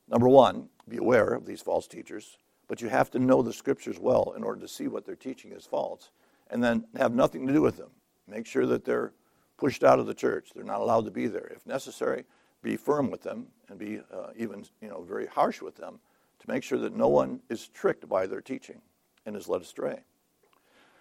[0.08, 3.98] number one, be aware of these false teachers, but you have to know the scriptures
[3.98, 6.10] well in order to see what they're teaching is false,
[6.50, 7.90] and then have nothing to do with them.
[8.26, 9.12] Make sure that they're
[9.56, 10.50] pushed out of the church.
[10.54, 11.46] They're not allowed to be there.
[11.54, 12.24] If necessary,
[12.62, 16.00] be firm with them and be uh, even you know very harsh with them
[16.40, 18.80] to make sure that no one is tricked by their teaching
[19.26, 20.00] and is led astray.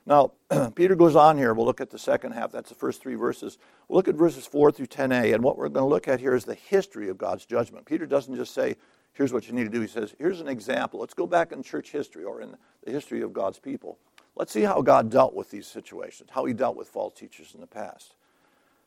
[0.06, 0.34] Now,
[0.76, 1.54] Peter goes on here.
[1.54, 2.52] We'll look at the second half.
[2.52, 3.58] That's the first three verses.
[3.88, 5.34] We'll look at verses 4 through 10a.
[5.34, 7.86] And what we're going to look at here is the history of God's judgment.
[7.86, 8.76] Peter doesn't just say,
[9.14, 9.82] here's what you need to do.
[9.82, 11.00] He says, here's an example.
[11.00, 13.98] Let's go back in church history or in the history of God's people.
[14.36, 17.62] Let's see how God dealt with these situations, how he dealt with false teachers in
[17.62, 18.16] the past.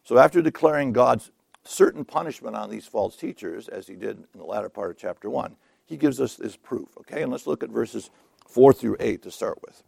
[0.05, 1.31] So, after declaring God's
[1.65, 5.31] certain punishment on these false teachers, as he did in the latter part of chapter
[5.31, 6.89] 1, he gives us this proof.
[6.99, 8.11] Okay, and let's look at verses
[8.49, 9.83] 4 through 8 to start with.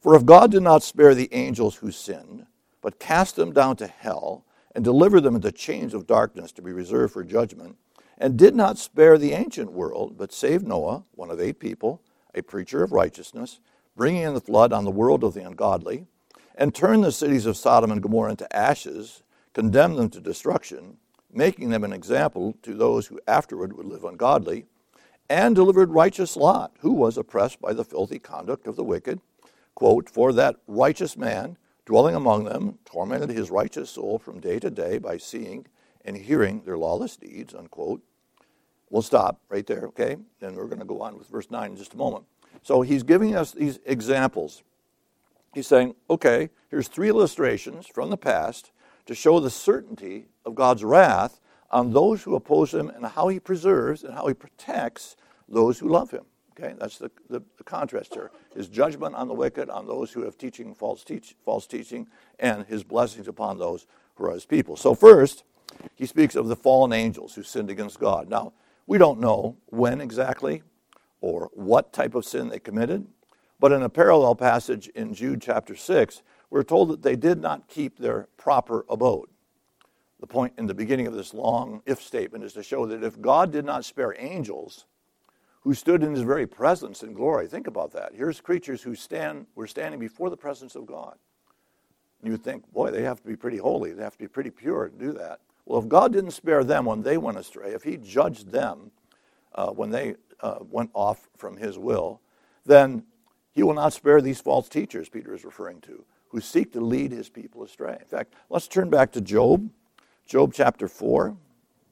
[0.00, 2.46] For if God did not spare the angels who sinned,
[2.80, 6.72] but cast them down to hell and delivered them into chains of darkness to be
[6.72, 7.76] reserved for judgment,
[8.18, 12.02] and did not spare the ancient world, but saved Noah, one of eight people,
[12.34, 13.60] a preacher of righteousness,
[13.96, 16.06] bringing in the flood on the world of the ungodly,
[16.54, 19.22] and turned the cities of Sodom and Gomorrah into ashes,
[19.54, 20.98] condemned them to destruction,
[21.32, 24.66] making them an example to those who afterward would live ungodly,
[25.28, 29.20] and delivered righteous Lot, who was oppressed by the filthy conduct of the wicked,
[29.74, 34.70] quote, For that righteous man, dwelling among them, tormented his righteous soul from day to
[34.70, 35.66] day by seeing
[36.04, 38.02] and hearing their lawless deeds, unquote.
[38.90, 40.16] We'll stop right there, okay?
[40.40, 42.24] And we're going to go on with verse 9 in just a moment.
[42.62, 44.62] So he's giving us these examples.
[45.52, 48.70] He's saying, okay, here's three illustrations from the past
[49.06, 53.40] to show the certainty of God's wrath on those who oppose him and how he
[53.40, 55.16] preserves and how he protects
[55.48, 56.24] those who love him.
[56.58, 58.30] Okay, that's the, the, the, contrast here.
[58.54, 62.64] His judgment on the wicked, on those who have teaching false, teach, false teaching, and
[62.64, 64.74] his blessings upon those who are his people.
[64.76, 65.44] So first,
[65.94, 68.30] he speaks of the fallen angels who sinned against God.
[68.30, 68.54] Now,
[68.86, 70.62] we don't know when exactly
[71.20, 73.06] or what type of sin they committed,
[73.60, 77.68] but in a parallel passage in Jude chapter 6, we're told that they did not
[77.68, 79.28] keep their proper abode.
[80.20, 83.20] The point in the beginning of this long if statement is to show that if
[83.20, 84.86] God did not spare angels
[85.60, 88.12] who stood in his very presence in glory, think about that.
[88.14, 91.16] Here's creatures who stand, were standing before the presence of God.
[92.22, 93.92] You think, boy, they have to be pretty holy.
[93.92, 95.40] They have to be pretty pure to do that.
[95.64, 98.92] Well, if God didn't spare them when they went astray, if He judged them
[99.54, 102.20] uh, when they uh, went off from His will,
[102.64, 103.04] then
[103.52, 107.12] He will not spare these false teachers, Peter is referring to, who seek to lead
[107.12, 107.96] His people astray.
[108.00, 109.68] In fact, let's turn back to Job,
[110.26, 111.36] Job chapter 4.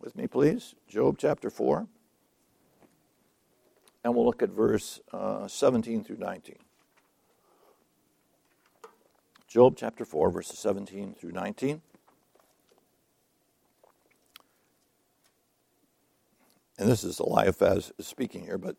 [0.01, 0.75] With me, please.
[0.88, 1.87] Job chapter 4.
[4.03, 6.57] And we'll look at verse uh, 17 through 19.
[9.49, 11.81] Job chapter 4, verses 17 through 19.
[16.79, 18.77] and this is Eliphaz speaking here, but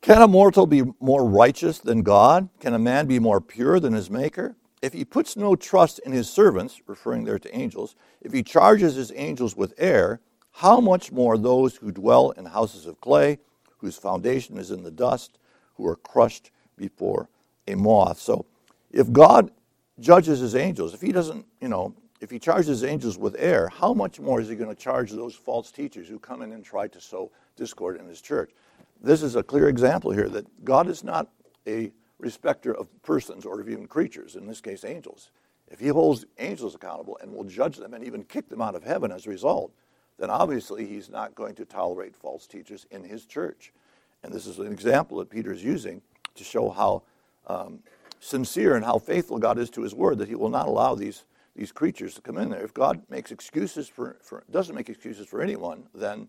[0.00, 2.48] can a mortal be more righteous than God?
[2.60, 4.56] Can a man be more pure than his Maker?
[4.80, 8.94] If he puts no trust in his servants, referring there to angels, if he charges
[8.94, 10.20] his angels with error,
[10.52, 13.38] how much more those who dwell in houses of clay,
[13.78, 15.38] whose foundation is in the dust,
[15.76, 17.28] who are crushed before
[17.66, 18.20] a moth?
[18.20, 18.46] So
[18.90, 19.50] if God
[20.00, 23.68] judges his angels, if he doesn't, you know, if he charges his angels with error,
[23.68, 26.64] how much more is he going to charge those false teachers who come in and
[26.64, 28.50] try to sow discord in his church?
[29.00, 31.28] This is a clear example here that God is not
[31.66, 35.30] a respecter of persons or of even creatures, in this case, angels.
[35.68, 38.84] If he holds angels accountable and will judge them and even kick them out of
[38.84, 39.72] heaven as a result,
[40.18, 43.72] then obviously he's not going to tolerate false teachers in his church.
[44.22, 46.02] And this is an example that Peter is using
[46.34, 47.02] to show how
[47.46, 47.80] um,
[48.18, 51.24] sincere and how faithful God is to his word, that he will not allow these
[51.58, 52.62] these creatures to come in there.
[52.62, 56.28] If God makes excuses for, for doesn't make excuses for anyone, then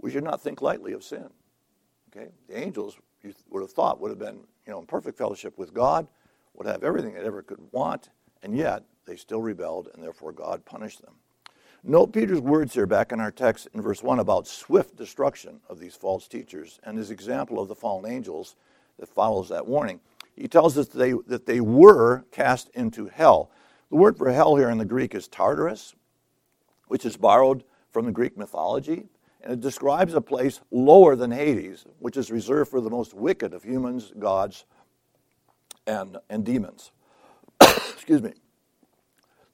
[0.00, 1.28] we should not think lightly of sin.
[2.16, 5.56] Okay, the angels you would have thought would have been you know in perfect fellowship
[5.58, 6.06] with God,
[6.54, 8.10] would have everything they ever could want,
[8.42, 11.14] and yet they still rebelled, and therefore God punished them.
[11.84, 15.78] Note Peter's words here back in our text in verse 1 about swift destruction of
[15.78, 18.56] these false teachers and his example of the fallen angels
[18.98, 20.00] that follows that warning.
[20.34, 23.50] He tells us that they, that they were cast into hell.
[23.90, 25.94] The word for hell here in the Greek is Tartarus,
[26.88, 29.06] which is borrowed from the Greek mythology,
[29.46, 33.54] and it describes a place lower than Hades, which is reserved for the most wicked
[33.54, 34.64] of humans, gods,
[35.86, 36.90] and, and demons.
[37.60, 38.32] Excuse me.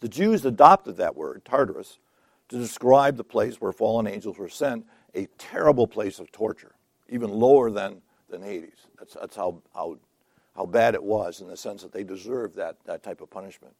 [0.00, 1.98] The Jews adopted that word, Tartarus,
[2.48, 6.72] to describe the place where fallen angels were sent, a terrible place of torture,
[7.10, 8.00] even lower than,
[8.30, 8.86] than Hades.
[8.98, 9.98] That's, that's how, how,
[10.56, 13.74] how bad it was in the sense that they deserved that, that type of punishment.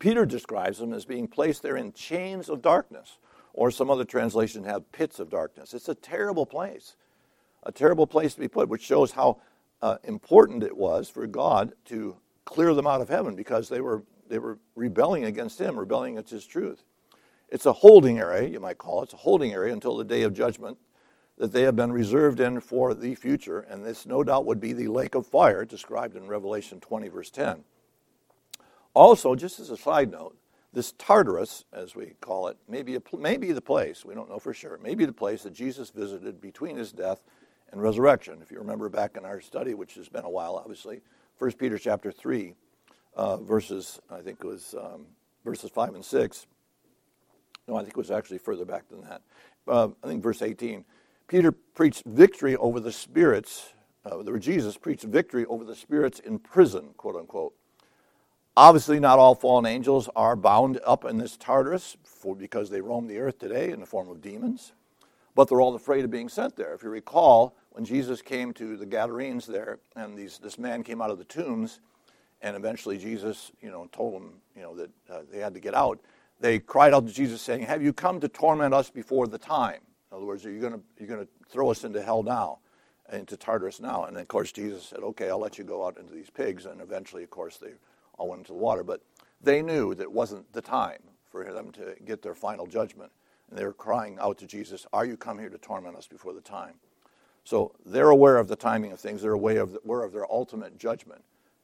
[0.00, 3.18] Peter describes them as being placed there in chains of darkness,
[3.56, 5.74] or some other translations have pits of darkness.
[5.74, 6.94] It's a terrible place,
[7.64, 9.38] a terrible place to be put, which shows how
[9.82, 14.04] uh, important it was for God to clear them out of heaven because they were,
[14.28, 16.84] they were rebelling against Him, rebelling against His truth.
[17.48, 19.04] It's a holding area, you might call it.
[19.04, 20.76] It's a holding area until the day of judgment
[21.38, 24.72] that they have been reserved in for the future, and this no doubt would be
[24.74, 27.64] the lake of fire described in Revelation 20, verse 10.
[28.94, 30.36] Also, just as a side note,
[30.76, 34.28] this Tartarus, as we call it, may be, a, may be the place, we don't
[34.28, 37.22] know for sure, may be the place that Jesus visited between his death
[37.72, 38.40] and resurrection.
[38.42, 41.00] If you remember back in our study, which has been a while, obviously,
[41.38, 42.52] 1 Peter chapter 3,
[43.14, 45.06] uh, verses, I think it was um,
[45.46, 46.46] verses 5 and 6.
[47.66, 49.22] No, I think it was actually further back than that.
[49.66, 50.84] Uh, I think verse 18.
[51.26, 53.72] Peter preached victory over the spirits,
[54.04, 57.54] uh, Jesus preached victory over the spirits in prison, quote unquote.
[58.56, 63.06] Obviously, not all fallen angels are bound up in this Tartarus for, because they roam
[63.06, 64.72] the earth today in the form of demons,
[65.34, 66.72] but they're all afraid of being sent there.
[66.72, 71.02] If you recall, when Jesus came to the Gadarenes there, and these, this man came
[71.02, 71.80] out of the tombs,
[72.40, 75.74] and eventually Jesus, you know, told them, you know, that uh, they had to get
[75.74, 76.00] out.
[76.40, 79.80] They cried out to Jesus, saying, "Have you come to torment us before the time?"
[80.10, 82.58] In other words, are you going to you're going to throw us into hell now,
[83.10, 84.04] into Tartarus now?
[84.04, 86.80] And of course, Jesus said, "Okay, I'll let you go out into these pigs." And
[86.80, 87.72] eventually, of course, they
[88.16, 88.82] all went into the water.
[88.82, 89.02] But
[89.40, 93.12] they knew that it wasn't the time for them to get their final judgment,
[93.50, 96.32] and they were crying out to Jesus, "Are you come here to torment us before
[96.32, 96.80] the time?"
[97.44, 99.22] So they're aware of the timing of things.
[99.22, 101.22] They're aware of, the, aware of their ultimate judgment.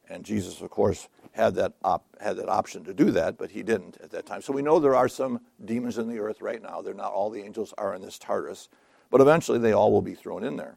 [0.09, 3.63] And Jesus, of course, had that, op, had that option to do that, but he
[3.63, 4.43] didn't at that time.
[4.43, 6.83] So we know there are some demons in the earth right now.
[6.83, 8.69] They're not all the angels are in this Tartarus,
[9.11, 10.77] but eventually they all will be thrown in there.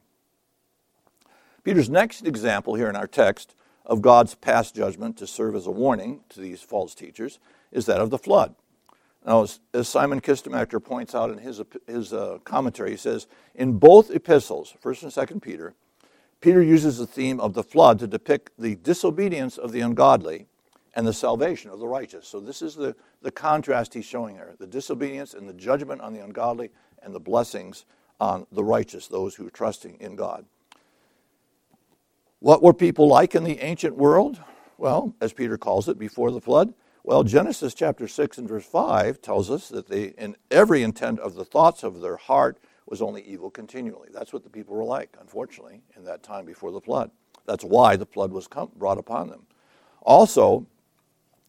[1.64, 5.72] Peter's next example here in our text of God's past judgment to serve as a
[5.72, 7.40] warning to these false teachers
[7.72, 8.56] is that of the flood.
[9.26, 14.12] Now, as, Simon Kistemaker points out in his, his uh, commentary, he says, in both
[14.12, 15.74] epistles, 1st and 2nd Peter,
[16.42, 20.46] Peter uses the theme of the flood to depict the disobedience of the ungodly
[20.94, 22.28] and the salvation of the righteous.
[22.28, 26.14] So this is the, the contrast he's showing there the disobedience and the judgment on
[26.14, 26.70] the ungodly
[27.02, 27.86] and the blessings
[28.20, 30.46] on the righteous, those who are trusting in God.
[32.46, 34.40] What were people like in the ancient world?
[34.78, 39.20] Well, as Peter calls it, before the flood, well, Genesis chapter 6 and verse 5
[39.20, 43.24] tells us that they, in every intent of the thoughts of their heart, was only
[43.24, 44.10] evil continually.
[44.14, 47.10] That's what the people were like, unfortunately, in that time before the flood.
[47.48, 49.48] That's why the flood was come, brought upon them.
[50.04, 50.68] Also,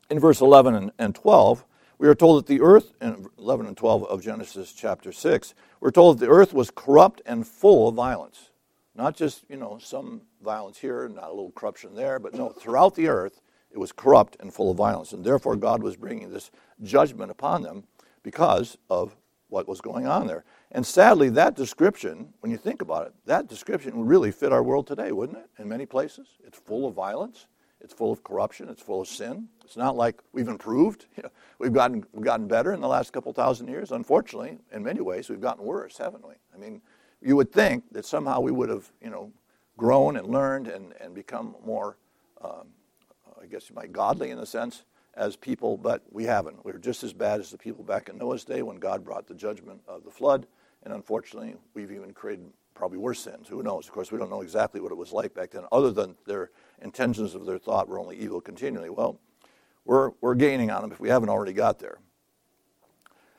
[0.09, 1.62] in verse 11 and, and 12,
[1.98, 5.90] we are told that the earth, in 11 and 12 of Genesis chapter 6, we're
[5.90, 8.48] told that the earth was corrupt and full of violence.
[8.96, 12.94] Not just, you know, some violence here, not a little corruption there, but no, throughout
[12.94, 15.12] the earth, it was corrupt and full of violence.
[15.12, 16.50] And therefore, God was bringing this
[16.82, 17.85] judgment upon them
[18.22, 19.14] because of
[19.48, 20.44] what was going on there.
[20.72, 24.62] And sadly, that description, when you think about it, that description would really fit our
[24.62, 25.48] world today, wouldn't it?
[25.59, 27.46] In many places, it's full of violence,
[27.80, 29.48] it's full of corruption, it's full of sin.
[29.64, 31.06] It's not like we've improved.
[31.59, 33.92] we've gotten we've gotten better in the last couple thousand years.
[33.92, 36.35] Unfortunately, in many ways, we've gotten worse, haven't we?
[36.54, 36.80] I mean,
[37.22, 39.33] you would think that somehow we would have, you know,
[39.76, 41.96] grown and learned and, and become more
[42.42, 42.68] um,
[43.46, 46.64] I guess you might godly in a sense as people, but we haven't.
[46.64, 49.35] We're just as bad as the people back in Noah's day when God brought the
[49.35, 50.46] judgment of the flood.
[50.83, 53.48] And unfortunately, we've even created probably worse sins.
[53.48, 53.87] Who knows?
[53.87, 56.50] Of course, we don't know exactly what it was like back then, other than their
[56.83, 58.90] intentions of their thought were only evil continually.
[58.90, 59.18] Well,
[59.85, 61.98] we're, we're gaining on them if we haven't already got there.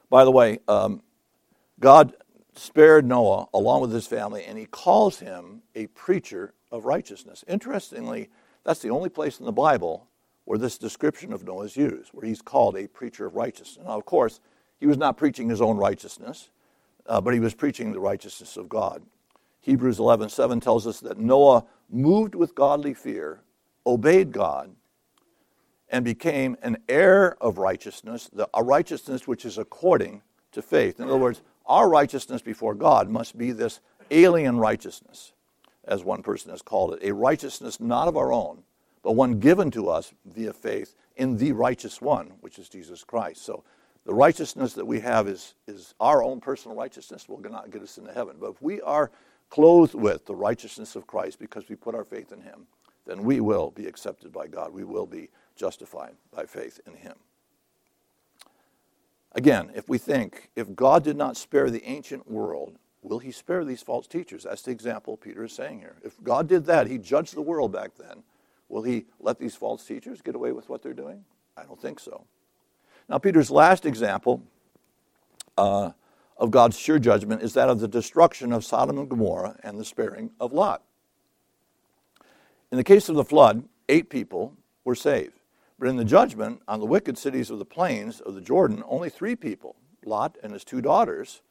[0.10, 1.04] By the way, um,
[1.80, 2.16] God
[2.58, 7.44] spared Noah along with his family, and he calls him a preacher of righteousness.
[7.48, 8.30] Interestingly,
[8.64, 10.08] that's the only place in the Bible
[10.46, 13.86] where this description of Noah is used, where he's called a preacher of righteousness.
[13.86, 14.40] Now, of course,
[14.80, 16.50] he was not preaching his own righteousness,
[17.06, 19.04] uh, but he was preaching the righteousness of God.
[19.60, 23.42] Hebrews 11:7 tells us that Noah moved with godly fear,
[23.86, 24.76] obeyed God,
[25.90, 31.00] and became an heir of righteousness, the, a righteousness which is according to faith.
[31.00, 35.34] In other words, our righteousness before God must be this alien righteousness
[35.84, 38.64] as one person has called it, a righteousness not of our own,
[39.04, 43.44] but one given to us via faith in the righteous one, which is Jesus Christ.
[43.44, 43.64] So
[44.06, 47.98] the righteousness that we have is, is our own personal righteousness will not get us
[47.98, 48.38] into heaven.
[48.40, 49.12] But if we are
[49.50, 52.68] clothed with the righteousness of Christ because we put our faith in him,
[53.06, 54.74] then we will be accepted by God.
[54.74, 57.16] We will be justified by faith in him.
[59.34, 63.64] Again, if we think, if God did not spare the ancient world will he spare
[63.64, 64.44] these false teachers?
[64.44, 65.96] That's the example Peter is saying here.
[66.04, 68.24] If God did that, he judged the world back then.
[68.70, 71.24] Will he let these false teachers get away with what they're doing?
[71.56, 72.26] I don't think so.
[73.08, 74.44] Now, Peter's last example
[75.58, 75.92] uh,
[76.38, 79.86] of God's sure judgment is that of the destruction of Sodom and Gomorrah and the
[79.86, 80.84] sparing of Lot.
[82.72, 84.54] In the case of the flood, eight people
[84.84, 85.37] were saved.
[85.80, 89.10] But in the judgment on the wicked cities of the plains of the Jordan, only
[89.10, 89.76] three people,
[90.06, 91.42] Lot and his two daughters,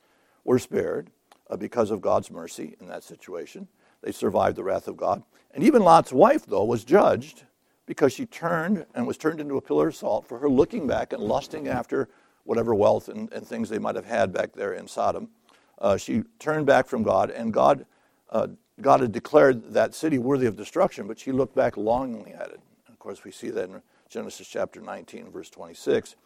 [0.45, 1.11] were spared
[1.49, 3.69] uh, because of God's mercy in that situation.
[4.03, 5.23] They survived the wrath of God.
[5.55, 7.45] And even Lot's wife, though, was judged
[7.87, 11.13] because she turned and was turned into a pillar of salt for her looking back
[11.13, 12.09] and lusting after
[12.45, 15.29] whatever wealth and, and things they might have had back there in Sodom.
[15.79, 17.87] Uh, she turned back from God, and God,
[18.31, 18.49] uh,
[18.81, 22.61] God had declared that city worthy of destruction, but she looked back longingly at it.
[22.89, 26.17] Of course, we see that in Genesis chapter 19, verse 26,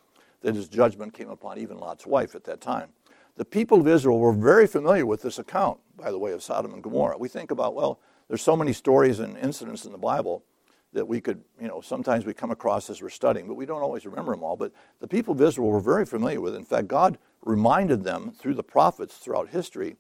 [0.43, 2.91] that his judgment came upon even Lot's wife at that time.
[3.37, 6.75] The people of Israel were very familiar with this account, by the way, of Sodom
[6.75, 7.17] and Gomorrah.
[7.19, 10.45] We think about, well, there's so many stories and incidents in the Bible
[10.93, 13.83] that we could, you know, sometimes we come across as we're studying, but we don't
[13.83, 14.57] always remember them all.
[14.57, 16.59] But the people of Israel were very familiar with it.
[16.59, 19.97] In fact, God reminded them through the prophets throughout history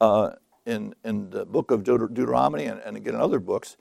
[0.00, 0.30] uh,
[0.64, 3.76] in, in the book of Deuteronomy and, and again in other books,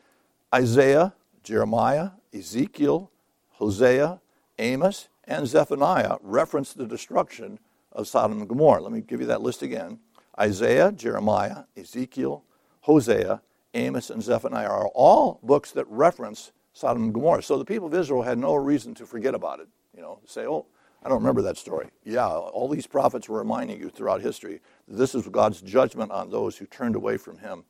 [0.54, 1.14] Isaiah,
[1.46, 3.12] Jeremiah, Ezekiel,
[3.52, 4.20] Hosea,
[4.58, 7.60] Amos, and Zephaniah reference the destruction
[7.92, 8.82] of Sodom and Gomorrah.
[8.82, 10.00] Let me give you that list again.
[10.40, 12.44] Isaiah, Jeremiah, Ezekiel,
[12.82, 13.42] Hosea,
[13.76, 17.44] Amos, and Zephaniah are all books that reference Sodom and Gomorrah.
[17.44, 19.68] So the people of Israel had no reason to forget about it.
[19.96, 20.66] You know, say, oh,
[21.04, 21.90] I don't remember that story.
[22.04, 26.32] Yeah, all these prophets were reminding you throughout history that this is God's judgment on
[26.32, 27.66] those who turned away from Him.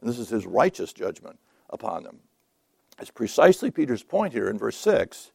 [0.00, 1.38] And this is His righteous judgment
[1.70, 2.18] upon them.
[3.00, 5.32] It's precisely Peter's point here in verse 6,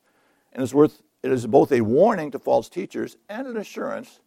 [0.54, 4.20] and it's worth, it is both a warning to false teachers and an assurance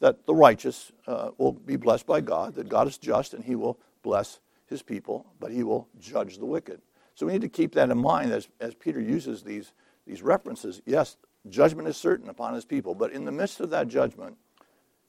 [0.00, 3.56] that the righteous uh, will be blessed by God, that God is just and He
[3.56, 6.80] will bless his people, but he will judge the wicked.
[7.14, 9.72] So we need to keep that in mind as, as Peter uses these,
[10.06, 10.82] these references.
[10.86, 11.16] Yes,
[11.48, 14.36] judgment is certain upon his people, but in the midst of that judgment,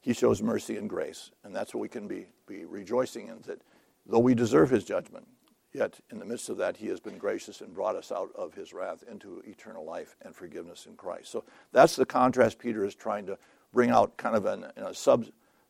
[0.01, 1.31] he shows mercy and grace.
[1.43, 3.61] And that's what we can be, be rejoicing in, that
[4.05, 5.27] though we deserve his judgment,
[5.75, 8.53] yet in the midst of that, he has been gracious and brought us out of
[8.53, 11.31] his wrath into eternal life and forgiveness in Christ.
[11.31, 13.37] So that's the contrast Peter is trying to
[13.73, 15.25] bring out kind of in, in a sub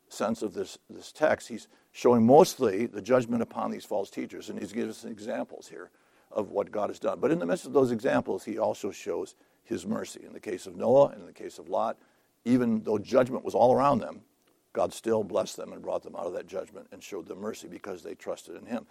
[0.09, 1.47] sense of this, this text.
[1.47, 4.49] He's showing mostly the judgment upon these false teachers.
[4.49, 5.89] And he's gives us examples here
[6.31, 7.19] of what God has done.
[7.19, 10.21] But in the midst of those examples, he also shows his mercy.
[10.25, 11.97] In the case of Noah and in the case of Lot,
[12.43, 14.21] even though judgment was all around them,
[14.73, 17.67] God still blessed them and brought them out of that judgment and showed them mercy
[17.67, 18.85] because they trusted in him.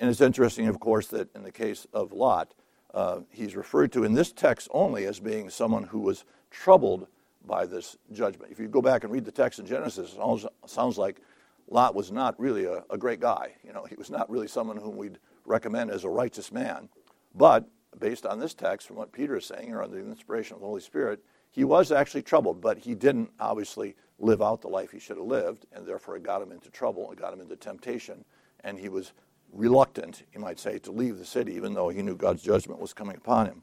[0.00, 2.54] And it's interesting, of course, that in the case of Lot,
[2.94, 7.06] uh, he's referred to in this text only as being someone who was troubled
[7.46, 8.50] by this judgment.
[8.50, 11.20] If you go back and read the text in Genesis, it sounds like
[11.68, 13.52] Lot was not really a, a great guy.
[13.62, 16.88] You know, he was not really someone whom we'd recommend as a righteous man.
[17.34, 20.60] But based on this text, from what Peter is saying, or under the inspiration of
[20.60, 24.90] the Holy Spirit, he was actually troubled, but he didn't obviously live out the life
[24.92, 27.56] he should have lived, and therefore it got him into trouble, it got him into
[27.56, 28.24] temptation,
[28.64, 29.12] and he was
[29.52, 32.92] reluctant, you might say, to leave the city, even though he knew God's judgment was
[32.92, 33.62] coming upon him.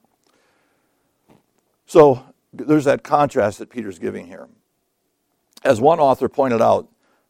[1.86, 2.24] So
[2.54, 4.48] there's that contrast that Peter's giving here.
[5.64, 6.88] As one author pointed out,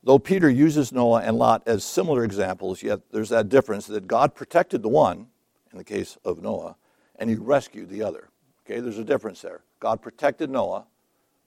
[0.07, 4.35] Though Peter uses Noah and Lot as similar examples, yet there's that difference that God
[4.35, 5.27] protected the one,
[5.73, 6.77] in the case of Noah,
[7.17, 8.29] and he rescued the other.
[8.65, 9.63] Okay, there's a difference there.
[9.81, 10.85] God protected Noah,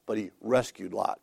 [0.04, 1.20] but he rescued Lot.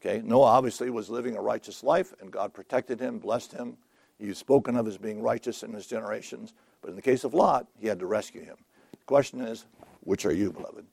[0.00, 3.76] Okay, Noah obviously was living a righteous life, and God protected him, blessed him.
[4.18, 6.52] He's spoken of as being righteous in his generations.
[6.80, 8.56] But in the case of Lot, he had to rescue him.
[8.92, 9.66] The question is,
[10.00, 10.86] which are you, beloved?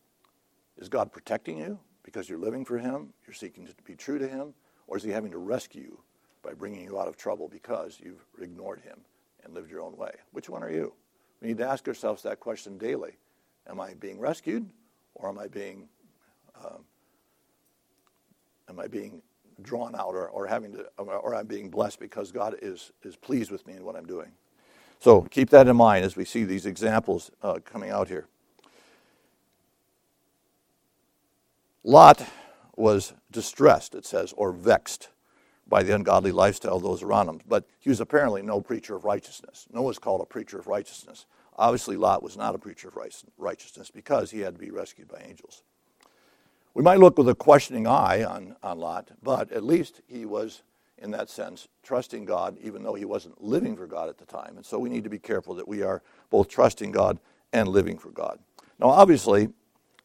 [0.77, 3.13] Is God protecting you because you're living for him?
[3.25, 4.53] You're seeking to be true to him?
[4.87, 5.99] Or is he having to rescue you
[6.43, 8.99] by bringing you out of trouble because you've ignored him
[9.43, 10.11] and lived your own way?
[10.31, 10.93] Which one are you?
[11.41, 13.17] We need to ask ourselves that question daily.
[13.67, 14.69] Am I being rescued
[15.15, 15.87] or am I being,
[16.63, 16.83] um,
[18.69, 19.21] am I being
[19.61, 23.51] drawn out or, or having to, or I'm being blessed because God is, is pleased
[23.51, 24.31] with me in what I'm doing?
[24.99, 28.27] So keep that in mind as we see these examples uh, coming out here.
[31.83, 32.25] Lot
[32.75, 35.09] was distressed, it says, or vexed
[35.67, 37.41] by the ungodly lifestyle of those around him.
[37.47, 39.67] But he was apparently no preacher of righteousness.
[39.71, 41.25] Noah's called a preacher of righteousness.
[41.57, 42.97] Obviously, Lot was not a preacher of
[43.37, 45.63] righteousness because he had to be rescued by angels.
[46.75, 50.61] We might look with a questioning eye on, on Lot, but at least he was,
[50.97, 54.57] in that sense, trusting God, even though he wasn't living for God at the time.
[54.57, 57.17] And so we need to be careful that we are both trusting God
[57.53, 58.39] and living for God.
[58.77, 59.47] Now, obviously,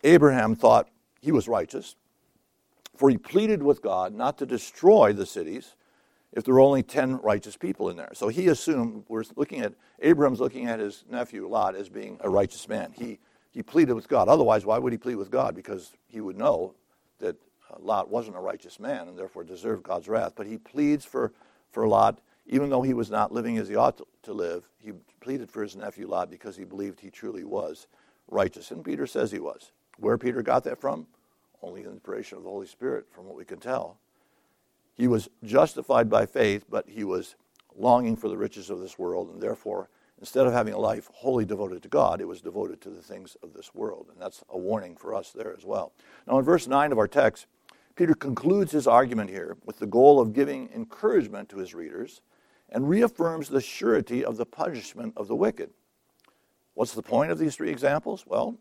[0.05, 0.89] Abraham thought
[1.21, 1.97] he was righteous.
[2.97, 5.75] For he pleaded with God not to destroy the cities
[6.33, 8.11] if there were only 10 righteous people in there.
[8.14, 12.31] So he assumed, we're looking at, Abraham's looking at his nephew Lot as being a
[12.31, 12.93] righteous man.
[12.97, 13.18] He
[13.51, 14.28] he pleaded with God.
[14.28, 15.55] Otherwise, why would he plead with God?
[15.55, 16.74] Because he would know
[17.18, 17.36] that
[17.70, 20.32] uh, Lot wasn't a righteous man and therefore deserved God's wrath.
[20.36, 21.32] But he pleads for,
[21.70, 24.68] for Lot, even though he was not living as he ought to, to live.
[24.78, 27.86] He pleaded for his nephew Lot because he believed he truly was
[28.28, 28.70] righteous.
[28.70, 29.72] And Peter says he was.
[29.98, 31.07] Where Peter got that from?
[31.62, 33.98] Only the inspiration of the Holy Spirit, from what we can tell.
[34.94, 37.34] He was justified by faith, but he was
[37.76, 39.90] longing for the riches of this world, and therefore
[40.21, 43.37] Instead of having a life wholly devoted to God, it was devoted to the things
[43.43, 44.09] of this world.
[44.12, 45.93] And that's a warning for us there as well.
[46.27, 47.47] Now, in verse 9 of our text,
[47.97, 52.21] Peter concludes his argument here with the goal of giving encouragement to his readers
[52.68, 55.71] and reaffirms the surety of the punishment of the wicked.
[56.75, 58.25] What's the point of these three examples?
[58.27, 58.59] Well,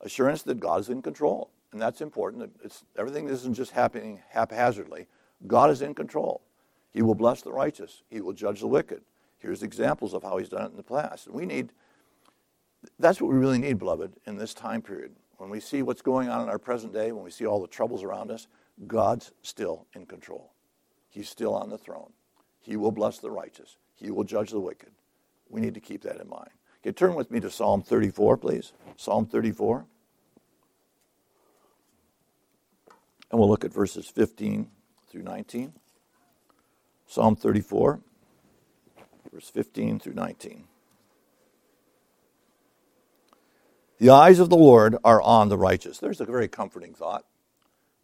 [0.00, 1.50] assurance that God is in control.
[1.72, 2.52] And that's important.
[2.62, 5.06] It's, everything isn't just happening haphazardly.
[5.46, 6.42] God is in control.
[6.92, 9.02] He will bless the righteous, He will judge the wicked.
[9.42, 11.26] Here's examples of how he's done it in the past.
[11.26, 11.72] And we need,
[13.00, 15.16] that's what we really need, beloved, in this time period.
[15.38, 17.66] When we see what's going on in our present day, when we see all the
[17.66, 18.46] troubles around us,
[18.86, 20.52] God's still in control.
[21.10, 22.12] He's still on the throne.
[22.60, 23.76] He will bless the righteous.
[23.94, 24.92] He will judge the wicked.
[25.48, 26.50] We need to keep that in mind.
[26.80, 28.72] Okay, turn with me to Psalm 34, please.
[28.96, 29.84] Psalm 34.
[33.32, 34.68] And we'll look at verses 15
[35.08, 35.72] through 19.
[37.08, 38.00] Psalm 34
[39.32, 40.64] verse 15 through 19.
[43.98, 45.98] The eyes of the Lord are on the righteous.
[45.98, 47.24] There's a very comforting thought.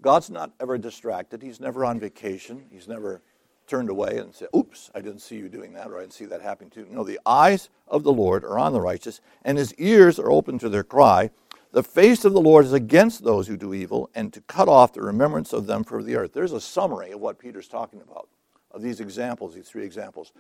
[0.01, 1.43] God's not ever distracted.
[1.43, 2.66] He's never on vacation.
[2.70, 3.20] He's never
[3.66, 6.24] turned away and said, Oops, I didn't see you doing that, or I didn't see
[6.26, 6.87] that happening to you.
[6.91, 10.59] No, the eyes of the Lord are on the righteous, and his ears are open
[10.61, 11.31] to their cry.
[11.72, 14.93] The face of the Lord is against those who do evil, and to cut off
[14.93, 16.33] the remembrance of them from the earth.
[16.33, 18.29] There's a summary of what Peter's talking about,
[18.70, 20.33] of these examples, these three examples.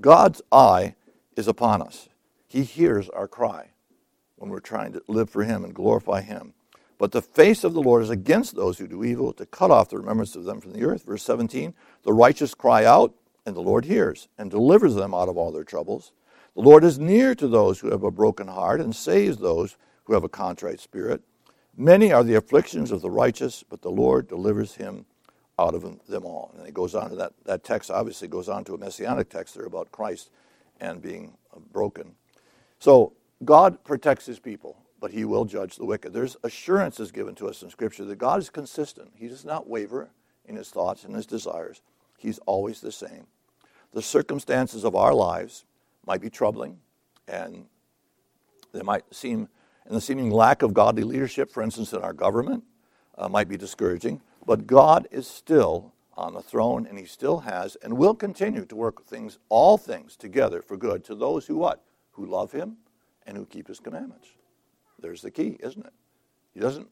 [0.00, 0.94] God's eye
[1.36, 2.08] is upon us.
[2.46, 3.70] He hears our cry
[4.36, 6.54] when we're trying to live for Him and glorify Him.
[6.98, 9.90] But the face of the Lord is against those who do evil, to cut off
[9.90, 11.04] the remembrance of them from the earth.
[11.04, 13.14] Verse 17 The righteous cry out,
[13.44, 16.12] and the Lord hears, and delivers them out of all their troubles.
[16.54, 20.14] The Lord is near to those who have a broken heart, and saves those who
[20.14, 21.22] have a contrite spirit.
[21.76, 25.06] Many are the afflictions of the righteous, but the Lord delivers him
[25.58, 26.52] out of them all.
[26.56, 29.54] And it goes on to that, that text, obviously, goes on to a messianic text
[29.54, 30.30] there about Christ
[30.80, 32.14] and being uh, broken.
[32.78, 33.12] So
[33.44, 36.12] God protects his people, but he will judge the wicked.
[36.12, 39.12] There's assurances given to us in Scripture that God is consistent.
[39.14, 40.10] He does not waver
[40.46, 41.80] in his thoughts and his desires,
[42.18, 43.26] he's always the same.
[43.92, 45.64] The circumstances of our lives
[46.06, 46.78] might be troubling,
[47.28, 47.66] and
[48.72, 49.48] they might seem,
[49.86, 52.64] and the seeming lack of godly leadership, for instance, in our government,
[53.16, 54.20] uh, might be discouraging.
[54.46, 58.76] But God is still on the throne, and He still has and will continue to
[58.76, 61.82] work things, all things together for good to those who what?
[62.12, 62.76] Who love Him
[63.26, 64.28] and who keep His commandments.
[64.98, 65.92] There's the key, isn't it?
[66.52, 66.88] He doesn't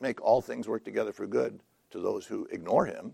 [0.00, 3.12] make all things work together for good to those who ignore Him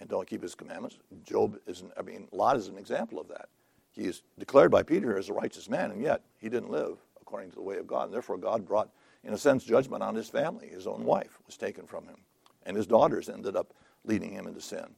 [0.00, 0.98] and don't keep His commandments.
[1.24, 3.48] Job isn't, I mean, Lot is an example of that.
[3.92, 7.50] He is declared by Peter as a righteous man, and yet he didn't live according
[7.50, 8.04] to the way of God.
[8.04, 8.88] And therefore, God brought,
[9.24, 10.68] in a sense, judgment on his family.
[10.68, 12.16] His own wife was taken from him
[12.64, 13.72] and his daughters ended up
[14.04, 14.94] leading him into sin.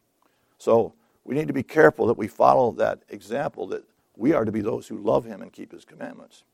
[0.58, 0.94] So
[1.24, 3.84] we need to be careful that we follow that example that
[4.16, 6.44] we are to be those who love him and keep his commandments.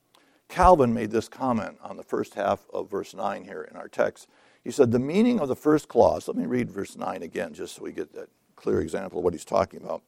[0.49, 4.29] Calvin made this comment on the first half of verse 9 here in our text.
[4.65, 7.77] He said, The meaning of the first clause, let me read verse 9 again just
[7.77, 10.03] so we get that clear example of what he's talking about.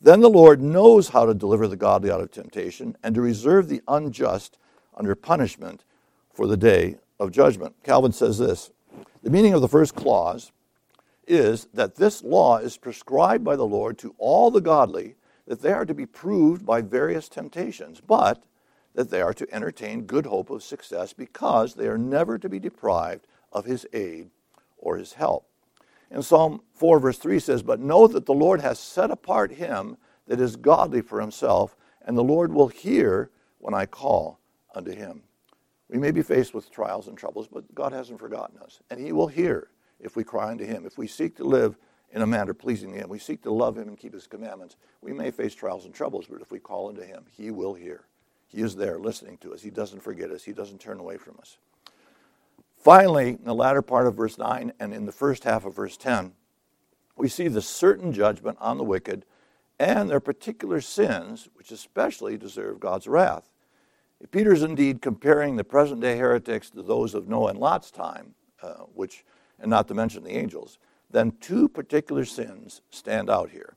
[0.00, 3.68] Then the Lord knows how to deliver the godly out of temptation and to reserve
[3.68, 4.56] the unjust
[4.96, 5.84] under punishment
[6.32, 7.74] for the day of judgment.
[7.84, 8.70] Calvin says this
[9.22, 10.52] the meaning of the first clause
[11.26, 15.16] is that this law is prescribed by the Lord to all the godly
[15.46, 18.44] that they are to be proved by various temptations, but
[18.94, 22.58] that they are to entertain good hope of success because they are never to be
[22.58, 24.30] deprived of his aid
[24.78, 25.46] or his help.
[26.10, 29.96] In Psalm 4, verse 3 says, But know that the Lord has set apart him
[30.26, 34.40] that is godly for himself, and the Lord will hear when I call
[34.74, 35.22] unto him.
[35.90, 38.80] We may be faced with trials and troubles, but God hasn't forgotten us.
[38.90, 39.68] And He will hear
[39.98, 40.86] if we cry unto Him.
[40.86, 41.76] If we seek to live
[42.12, 44.76] in a manner pleasing to Him, we seek to love Him and keep His commandments,
[45.02, 48.04] we may face trials and troubles, but if we call unto Him, He will hear.
[48.46, 49.62] He is there listening to us.
[49.62, 51.58] He doesn't forget us, He doesn't turn away from us.
[52.76, 55.96] Finally, in the latter part of verse 9 and in the first half of verse
[55.96, 56.32] 10,
[57.16, 59.26] we see the certain judgment on the wicked
[59.78, 63.49] and their particular sins, which especially deserve God's wrath.
[64.20, 68.34] If Peter's indeed comparing the present day heretics to those of Noah and Lot's time,
[68.62, 69.24] uh, which,
[69.58, 70.78] and not to mention the angels,
[71.10, 73.76] then two particular sins stand out here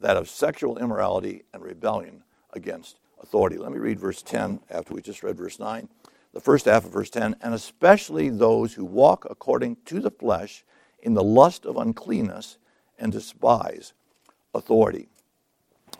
[0.00, 3.56] that of sexual immorality and rebellion against authority.
[3.56, 5.88] Let me read verse 10 after we just read verse 9.
[6.32, 10.64] the first half of verse 10, and especially those who walk according to the flesh
[11.00, 12.58] in the lust of uncleanness
[12.98, 13.92] and despise
[14.52, 15.08] authority.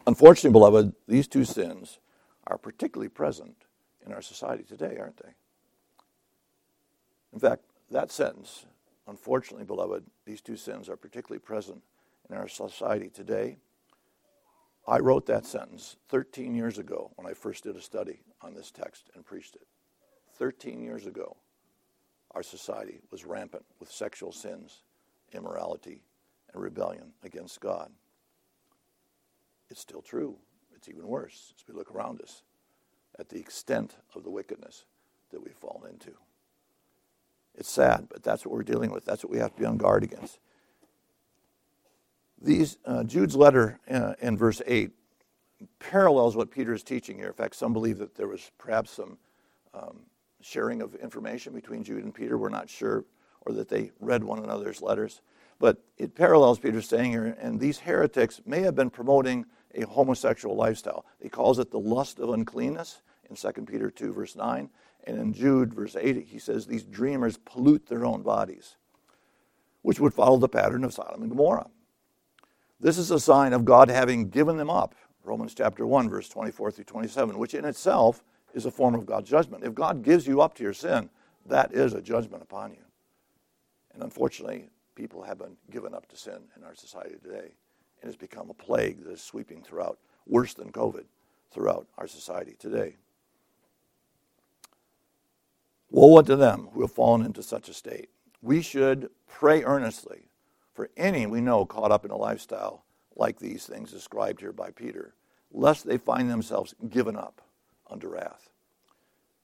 [0.07, 1.99] Unfortunately, beloved, these two sins
[2.47, 3.65] are particularly present
[4.05, 5.35] in our society today, aren't they?
[7.33, 8.67] In fact, that sentence,
[9.07, 11.83] unfortunately, beloved, these two sins are particularly present
[12.31, 13.57] in our society today.
[14.87, 18.71] I wrote that sentence 13 years ago when I first did a study on this
[18.71, 19.67] text and preached it.
[20.39, 21.37] 13 years ago,
[22.33, 24.83] our society was rampant with sexual sins,
[25.33, 26.03] immorality,
[26.53, 27.91] and rebellion against God.
[29.71, 30.37] It's still true.
[30.75, 32.43] It's even worse as we look around us
[33.19, 34.85] at the extent of the wickedness
[35.31, 36.13] that we've fallen into.
[37.57, 39.05] It's sad, but that's what we're dealing with.
[39.05, 40.39] That's what we have to be on guard against.
[42.41, 44.91] These, uh, Jude's letter uh, in verse 8
[45.79, 47.29] parallels what Peter is teaching here.
[47.29, 49.19] In fact, some believe that there was perhaps some
[49.73, 50.01] um,
[50.41, 52.37] sharing of information between Jude and Peter.
[52.37, 53.05] We're not sure,
[53.43, 55.23] or that they read one another's letters.
[55.59, 60.57] But it parallels Peter's saying here, and these heretics may have been promoting a homosexual
[60.57, 61.05] lifestyle.
[61.21, 64.71] He calls it the lust of uncleanness in 2 Peter 2, verse 9.
[65.07, 68.77] And in Jude, verse 8, he says these dreamers pollute their own bodies,
[69.83, 71.69] which would follow the pattern of Sodom and Gomorrah.
[72.81, 74.95] This is a sign of God having given them up.
[75.23, 78.23] Romans chapter 1, verse 24 through 27, which in itself
[78.53, 79.65] is a form of God's judgment.
[79.65, 81.09] If God gives you up to your sin,
[81.47, 82.85] that is a judgment upon you.
[83.95, 87.53] And unfortunately, people have been given up to sin in our society today.
[88.05, 91.05] And it's become a plague that is sweeping throughout, worse than COVID,
[91.51, 92.97] throughout our society today.
[95.91, 98.11] Woe unto them who have fallen into such a state.
[98.43, 100.29] We should pray earnestly
[100.75, 102.85] for any we know caught up in a lifestyle
[103.17, 105.15] like these things described here by Peter,
[105.51, 107.41] lest they find themselves given up
[107.91, 108.51] under wrath.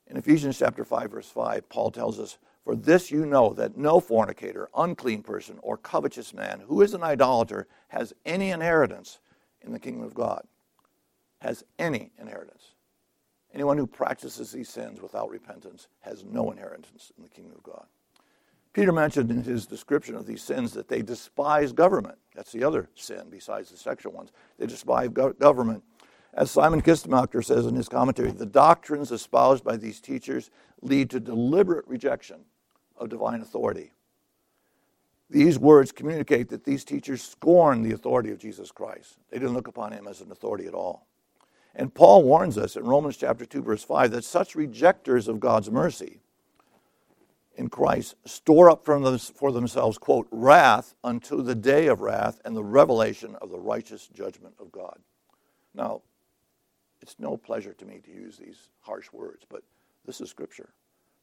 [0.07, 2.37] In Ephesians chapter 5 verse 5, Paul tells us,
[2.71, 7.03] "For this you know that no fornicator, unclean person, or covetous man who is an
[7.03, 9.19] idolater has any inheritance
[9.61, 10.47] in the kingdom of God."
[11.41, 12.75] Has any inheritance.
[13.53, 17.89] Anyone who practices these sins without repentance has no inheritance in the kingdom of God.
[18.73, 22.19] Peter mentioned in his description of these sins that they despise government.
[22.37, 24.31] That's the other sin besides the sexual ones.
[24.59, 25.83] They despise go- government
[26.33, 30.51] as Simon Kistemaker says in his commentary, the doctrines espoused by these teachers
[30.81, 32.45] lead to deliberate rejection
[33.01, 33.93] of divine authority.
[35.29, 39.17] These words communicate that these teachers scorn the authority of Jesus Christ.
[39.31, 41.07] They didn't look upon him as an authority at all.
[41.75, 45.71] And Paul warns us in Romans chapter 2 verse 5 that such rejectors of God's
[45.71, 46.21] mercy
[47.55, 52.65] in Christ store up for themselves quote wrath unto the day of wrath and the
[52.65, 54.99] revelation of the righteous judgment of God.
[55.75, 56.03] Now,
[57.01, 59.63] it's no pleasure to me to use these harsh words, but
[60.05, 60.71] this is Scripture.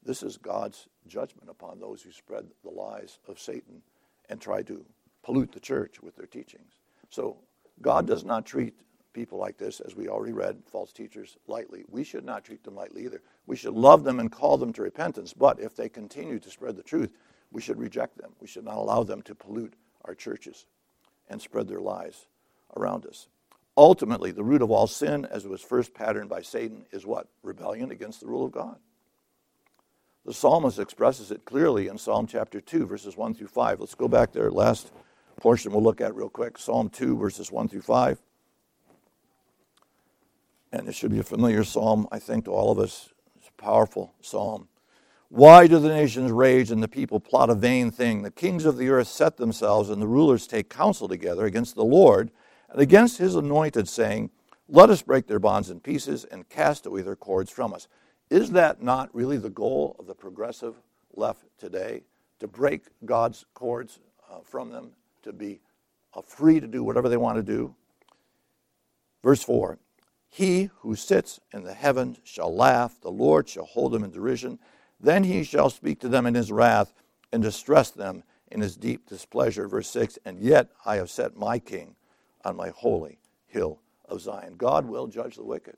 [0.04, 3.82] This is God's judgment upon those who spread the lies of Satan
[4.30, 4.86] and try to
[5.24, 6.80] pollute the church with their teachings.
[7.10, 7.38] So
[7.82, 8.74] God does not treat
[9.14, 11.84] people like this, as we already read, false teachers, lightly.
[11.90, 13.22] We should not treat them lightly either.
[13.48, 16.76] We should love them and call them to repentance, but if they continue to spread
[16.76, 17.12] the truth,
[17.52, 18.34] we should reject them.
[18.40, 19.74] We should not allow them to pollute
[20.06, 20.68] our churches
[21.30, 22.28] and spread their lies
[22.76, 23.28] around us.
[23.76, 27.28] Ultimately, the root of all sin, as it was first patterned by Satan, is what?
[27.44, 28.78] Rebellion against the rule of God.
[30.28, 33.80] The psalmist expresses it clearly in Psalm chapter 2, verses 1 through 5.
[33.80, 34.52] Let's go back there.
[34.52, 34.92] Last
[35.38, 38.20] portion we'll look at real quick Psalm 2, verses 1 through 5.
[40.74, 43.14] And it should be a familiar psalm, I think, to all of us.
[43.38, 44.68] It's a powerful psalm.
[45.30, 48.24] Why do the nations rage and the people plot a vain thing?
[48.24, 51.86] The kings of the earth set themselves and the rulers take counsel together against the
[51.86, 52.32] Lord
[52.70, 54.32] and against his anointed, saying,
[54.68, 57.88] Let us break their bonds in pieces and cast away their cords from us.
[58.30, 60.76] Is that not really the goal of the progressive
[61.14, 62.04] left today?
[62.40, 64.00] To break God's cords
[64.30, 64.92] uh, from them,
[65.24, 65.60] to be
[66.14, 67.74] uh, free to do whatever they want to do?
[69.24, 69.80] Verse 4
[70.30, 74.60] He who sits in the heavens shall laugh, the Lord shall hold them in derision.
[75.00, 76.94] Then he shall speak to them in his wrath
[77.32, 79.68] and distress them in his deep displeasure.
[79.68, 81.96] Verse 6 And yet I have set my king
[82.44, 84.56] on my holy hill of Zion.
[84.58, 85.78] God will judge the wicked.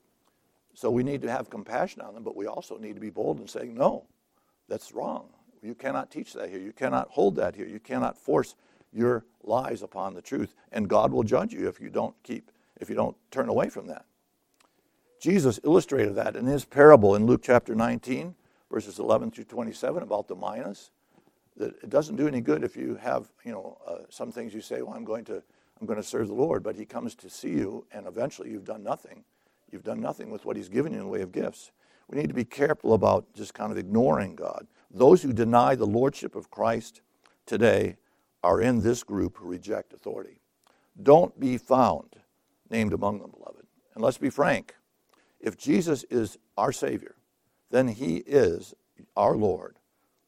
[0.79, 3.41] So we need to have compassion on them, but we also need to be bold
[3.41, 4.05] in saying, no,
[4.69, 5.27] that's wrong.
[5.61, 6.61] You cannot teach that here.
[6.61, 7.67] You cannot hold that here.
[7.67, 8.55] You cannot force
[8.93, 10.55] your lies upon the truth.
[10.71, 12.49] And God will judge you if you don't keep,
[12.79, 14.05] if you don't turn away from that.
[15.19, 18.33] Jesus illustrated that in his parable in Luke chapter 19,
[18.71, 20.91] verses 11 through 27 about the minas.
[21.57, 24.61] That it doesn't do any good if you have, you know, uh, some things you
[24.61, 25.43] say, well, I'm going to
[25.81, 26.63] I'm going to serve the Lord.
[26.63, 29.25] But he comes to see you, and eventually you've done nothing.
[29.71, 31.71] You've done nothing with what he's given you in the way of gifts.
[32.07, 34.67] we need to be careful about just kind of ignoring God.
[34.91, 37.01] Those who deny the lordship of Christ
[37.45, 37.97] today
[38.43, 40.39] are in this group who reject authority.
[41.01, 42.15] Don't be found
[42.69, 43.65] named among them, beloved.
[43.93, 44.75] And let's be frank
[45.39, 47.15] if Jesus is our Savior,
[47.69, 48.73] then He is
[49.15, 49.77] our Lord,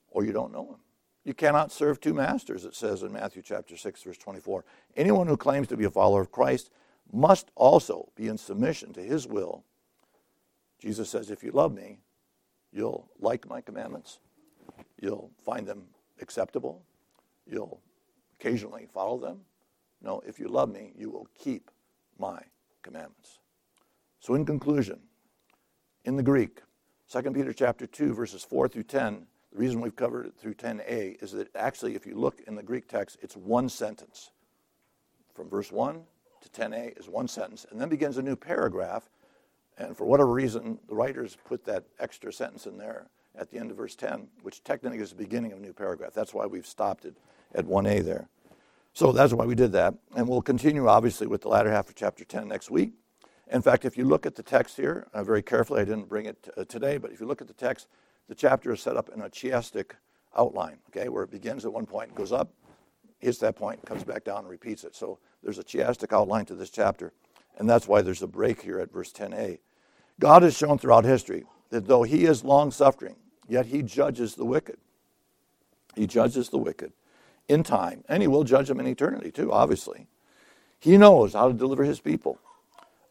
[0.10, 0.80] or you don't know Him.
[1.24, 4.66] You cannot serve two masters, it says in Matthew chapter 6, verse 24.
[4.96, 6.72] Anyone who claims to be a follower of Christ
[7.12, 9.64] must also be in submission to His will.
[10.80, 12.00] Jesus says, If you love me,
[12.72, 14.20] you'll like my commandments,
[15.00, 15.84] you'll find them
[16.22, 16.84] acceptable,
[17.46, 17.82] you'll
[18.40, 19.42] occasionally follow them.
[20.02, 21.70] No, if you love me, you will keep
[22.18, 22.42] my
[22.82, 23.40] commandments.
[24.20, 25.00] So, in conclusion,
[26.06, 26.62] in the Greek,
[27.12, 31.22] 2 Peter chapter 2, verses 4 through 10, the reason we've covered it through 10a
[31.22, 34.32] is that actually, if you look in the Greek text, it's one sentence.
[35.36, 36.04] From verse 1
[36.42, 39.10] to 10a is one sentence, and then begins a new paragraph.
[39.78, 43.72] And for whatever reason, the writers put that extra sentence in there at the end
[43.72, 46.14] of verse 10, which technically is the beginning of a new paragraph.
[46.14, 47.16] That's why we've stopped it
[47.56, 48.28] at 1a there.
[48.94, 49.96] So that's why we did that.
[50.16, 52.92] And we'll continue, obviously, with the latter half of chapter 10 next week.
[53.50, 56.26] In fact, if you look at the text here, uh, very carefully, I didn't bring
[56.26, 57.88] it uh, today, but if you look at the text,
[58.28, 59.92] the chapter is set up in a chiastic
[60.38, 62.52] outline, okay, where it begins at one point, goes up,
[63.20, 64.96] hits that point, comes back down, and repeats it.
[64.96, 67.14] So there's a chiastic outline to this chapter,
[67.58, 69.60] and that's why there's a break here at verse 10a.
[70.20, 73.16] God has shown throughout history that though he is long suffering,
[73.48, 74.78] yet he judges the wicked.
[75.96, 76.94] He judges the wicked
[77.48, 80.08] in time, and he will judge them in eternity too, obviously.
[80.80, 82.40] He knows how to deliver his people.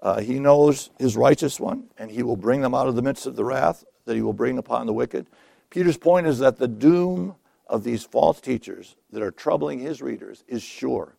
[0.03, 3.27] Uh, he knows his righteous one, and he will bring them out of the midst
[3.27, 5.27] of the wrath that he will bring upon the wicked.
[5.69, 7.35] Peter's point is that the doom
[7.67, 11.15] of these false teachers that are troubling his readers is sure,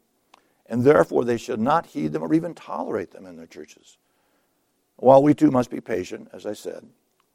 [0.72, 3.97] and therefore they should not heed them or even tolerate them in their churches.
[4.95, 6.88] While we too must be patient, as I said,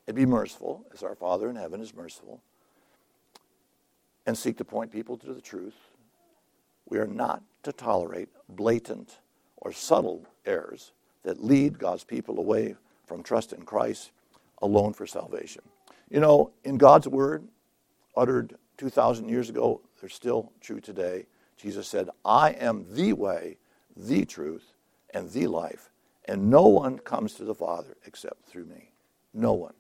[0.07, 2.41] and be merciful, as our Father in heaven is merciful,
[4.25, 5.75] and seek to point people to the truth,
[6.89, 9.19] we are not to tolerate blatant
[9.59, 12.75] or subtle errors that lead God's people away
[13.05, 14.13] from trust in Christ
[14.63, 15.63] alone for salvation.
[16.09, 17.47] You know, in God's word,
[18.17, 21.27] uttered 2,000 years ago, they're still true today.
[21.57, 23.59] Jesus said, I am the way,
[23.97, 24.75] the truth,
[25.15, 25.91] and the life,
[26.27, 28.93] and no one comes to the Father except through me.
[29.33, 29.75] No one.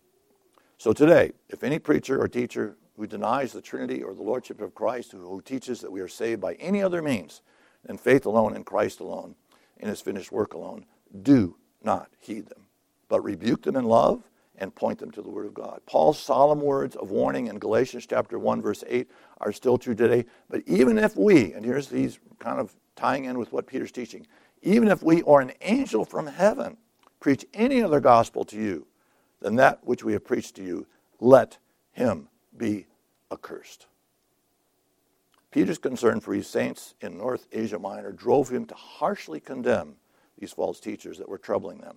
[0.78, 4.74] So today, if any preacher or teacher who denies the Trinity or the Lordship of
[4.74, 7.42] Christ, who, teaches that we are saved by any other means
[7.84, 9.34] than faith alone in Christ alone,
[9.78, 10.86] in his finished work alone,
[11.22, 12.66] do not heed them,
[13.08, 14.22] but rebuke them in love
[14.58, 15.80] and point them to the Word of God.
[15.86, 20.24] Paul's solemn words of warning in Galatians chapter 1, verse 8 are still true today.
[20.48, 24.26] But even if we, and here's these kind of tying in with what Peter's teaching,
[24.62, 26.76] even if we or an angel from heaven
[27.20, 28.86] preach any other gospel to you
[29.40, 30.86] than that which we have preached to you,
[31.20, 31.58] let
[31.92, 32.86] him be
[33.30, 33.86] accursed.
[35.50, 39.96] Peter's concern for his saints in North Asia Minor drove him to harshly condemn
[40.38, 41.96] these false teachers that were troubling them.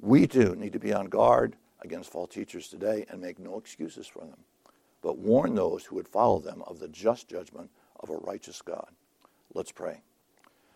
[0.00, 4.06] We too need to be on guard against false teachers today and make no excuses
[4.06, 4.44] for them,
[5.02, 7.70] but warn those who would follow them of the just judgment
[8.00, 8.90] of a righteous God.
[9.54, 10.02] Let's pray.